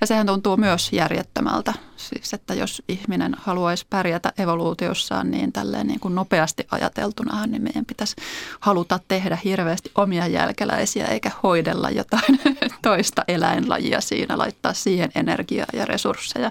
[0.00, 6.00] Ja sehän tuntuu myös järjettömältä, siis että jos ihminen haluaisi pärjätä evoluutiossaan niin tälleen niin
[6.00, 8.16] kuin nopeasti ajateltuna, niin meidän pitäisi
[8.60, 12.40] haluta tehdä hirveästi omia jälkeläisiä eikä hoidella jotain
[12.82, 16.50] toista eläinlajia siinä, laittaa siihen energiaa ja resursseja.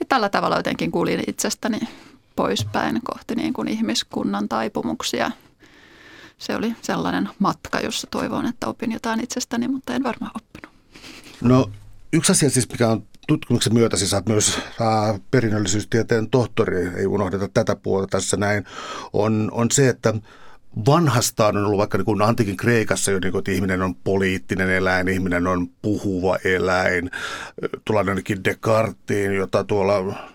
[0.00, 1.80] Niin tällä tavalla jotenkin kuulin itsestäni
[2.36, 5.30] poispäin kohti niin kuin ihmiskunnan taipumuksia.
[6.38, 10.74] Se oli sellainen matka, jossa toivon, että opin jotain itsestäni, mutta en varmaan oppinut.
[11.40, 11.70] No
[12.12, 17.48] Yksi asia siis, mikä on tutkimuksen myötä, siis olet myös ää, perinnöllisyystieteen tohtori, ei unohdeta
[17.48, 18.64] tätä puolta tässä näin,
[19.12, 20.14] on, on se, että
[20.86, 24.70] vanhastaan on ollut vaikka niin kuin antiikin Kreikassa jo, niin kuin, että ihminen on poliittinen
[24.70, 27.10] eläin, ihminen on puhuva eläin.
[27.84, 30.28] Tullaan ainakin Descartesiin, jota tuolla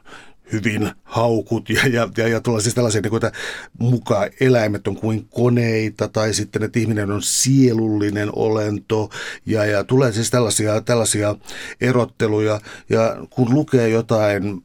[0.51, 3.39] hyvin haukut ja, ja, ja, ja siis tällaisia, niin kuin, että
[3.79, 9.09] mukaan eläimet on kuin koneita tai sitten, että ihminen on sielullinen olento
[9.45, 11.35] ja, ja tulee siis tällaisia, tällaisia
[11.81, 12.59] erotteluja.
[12.89, 14.63] Ja kun lukee jotain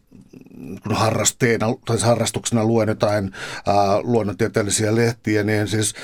[0.83, 3.33] kun harrasteena tai harrastuksena luen jotain
[3.67, 5.95] ää, luonnontieteellisiä lehtiä, niin siis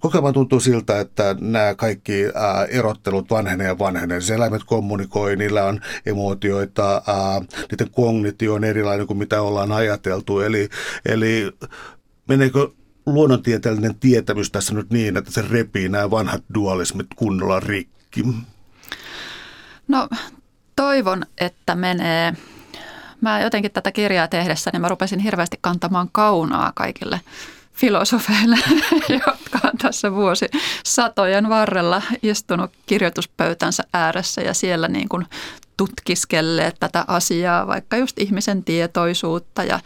[0.00, 4.20] kokemaan tuntuu siltä, että nämä kaikki ää, erottelut vanhenee ja vanhenee.
[4.20, 7.40] Siis eläimet kommunikoi, niillä on emootioita, ää,
[7.70, 10.40] niiden kognitio on erilainen kuin mitä ollaan ajateltu.
[10.40, 10.68] Eli,
[11.06, 11.52] eli
[12.28, 12.68] meneekö
[13.06, 18.22] luonnontieteellinen tietämys tässä nyt niin, että se repii nämä vanhat dualismit kunnolla rikki?
[19.88, 20.08] No
[20.76, 22.32] toivon, että menee.
[23.20, 27.20] Mä jotenkin tätä kirjaa tehdessä, niin mä rupesin hirveästi kantamaan kaunaa kaikille
[27.72, 28.58] filosofeille,
[29.26, 30.46] jotka on tässä vuosi
[30.84, 35.26] satojen varrella istunut kirjoituspöytänsä ääressä ja siellä niin kuin
[35.76, 39.80] tutkiskelleet tätä asiaa, vaikka just ihmisen tietoisuutta ja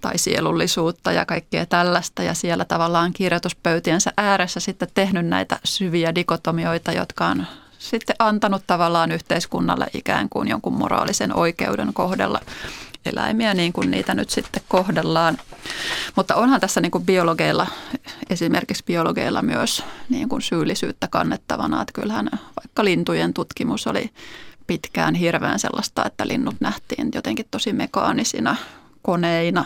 [0.00, 2.22] tai sielullisuutta ja kaikkea tällaista.
[2.22, 7.46] Ja siellä tavallaan kirjoituspöytiensä ääressä sitten tehnyt näitä syviä dikotomioita, jotka on
[7.80, 12.40] sitten antanut tavallaan yhteiskunnalle ikään kuin jonkun moraalisen oikeuden kohdella
[13.06, 15.38] eläimiä niin kuin niitä nyt sitten kohdellaan.
[16.16, 17.66] Mutta onhan tässä niin kuin biologeilla,
[18.30, 21.82] esimerkiksi biologeilla myös niin kuin syyllisyyttä kannettavana.
[21.82, 24.10] Että kyllähän vaikka lintujen tutkimus oli
[24.66, 28.56] pitkään hirveän sellaista, että linnut nähtiin jotenkin tosi mekaanisina
[29.02, 29.64] koneina,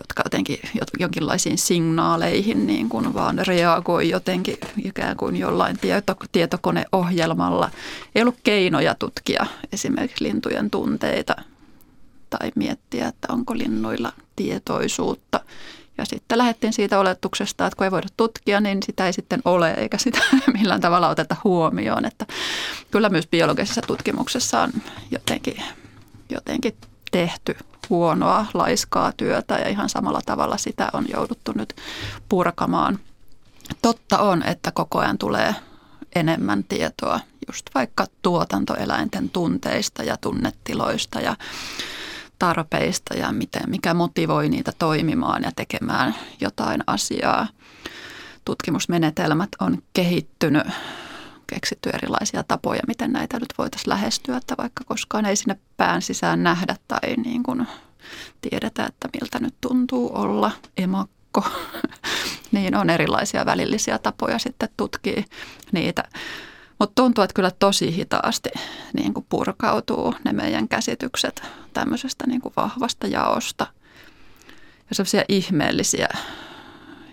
[0.00, 0.58] jotka jotenkin
[0.98, 7.70] jonkinlaisiin signaaleihin niin kuin vaan reagoi jotenkin ikään kuin jollain tieto, tietokoneohjelmalla.
[8.14, 11.36] Ei ollut keinoja tutkia esimerkiksi lintujen tunteita
[12.30, 15.40] tai miettiä, että onko linnuilla tietoisuutta.
[15.98, 19.70] Ja sitten lähdettiin siitä oletuksesta, että kun ei voida tutkia, niin sitä ei sitten ole,
[19.70, 20.18] eikä sitä
[20.58, 22.04] millään tavalla oteta huomioon.
[22.04, 22.26] Että
[22.90, 24.72] kyllä myös biologisessa tutkimuksessa on
[25.10, 25.62] jotenkin,
[26.30, 26.76] jotenkin
[27.10, 27.56] tehty
[27.90, 31.76] huonoa, laiskaa työtä ja ihan samalla tavalla sitä on jouduttu nyt
[32.28, 32.98] purkamaan.
[33.82, 35.54] Totta on, että koko ajan tulee
[36.14, 41.36] enemmän tietoa just vaikka tuotantoeläinten tunteista ja tunnetiloista ja
[42.38, 47.46] tarpeista ja miten, mikä motivoi niitä toimimaan ja tekemään jotain asiaa.
[48.44, 50.66] Tutkimusmenetelmät on kehittynyt
[51.46, 56.42] keksitty erilaisia tapoja, miten näitä nyt voitaisiin lähestyä, että vaikka koskaan ei sinne pään sisään
[56.42, 57.66] nähdä tai niin kuin
[58.40, 61.44] tiedetä, että miltä nyt tuntuu olla emakko,
[62.52, 65.22] niin on erilaisia välillisiä tapoja sitten tutkia
[65.72, 66.02] niitä.
[66.78, 68.50] Mutta tuntuu, että kyllä tosi hitaasti
[68.92, 71.42] niin kuin purkautuu ne meidän käsitykset
[71.72, 73.66] tämmöisestä niin kuin vahvasta jaosta.
[74.88, 76.08] Ja sellaisia ihmeellisiä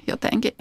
[0.08, 0.54] jotenkin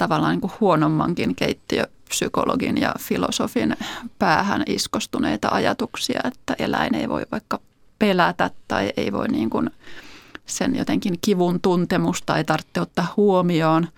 [0.00, 3.76] tavallaan niin kuin huonommankin keittiöpsykologin ja filosofin
[4.18, 7.60] päähän iskostuneita ajatuksia, että eläin ei voi vaikka
[7.98, 9.70] pelätä tai ei voi niin kuin
[10.46, 13.88] sen jotenkin kivun tuntemusta ei tarvitse ottaa huomioon,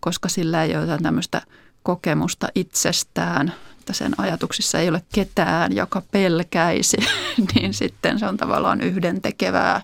[0.00, 1.42] koska sillä ei ole tämmöistä
[1.82, 6.96] kokemusta itsestään, että sen ajatuksissa ei ole ketään, joka pelkäisi,
[7.54, 9.82] niin sitten se on tavallaan yhdentekevää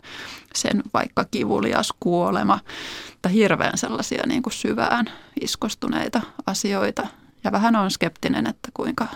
[0.55, 2.59] sen vaikka kivulias kuolema
[3.25, 5.11] tai hirveän sellaisia niin kuin syvään
[5.41, 7.07] iskostuneita asioita.
[7.45, 9.07] Ja vähän on skeptinen, että kuinka,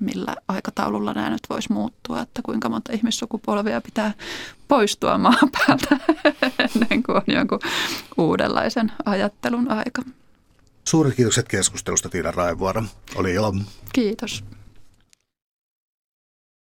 [0.00, 4.12] millä aikataululla nämä nyt voisi muuttua, että kuinka monta ihmissukupolvia pitää
[4.68, 5.96] poistua maan päältä
[6.74, 7.60] ennen kuin on jonkun
[8.18, 10.02] uudenlaisen ajattelun aika.
[10.84, 12.84] Suuret kiitokset keskustelusta Tiina Raivuora.
[13.14, 13.54] Oli ilo.
[13.92, 14.44] Kiitos.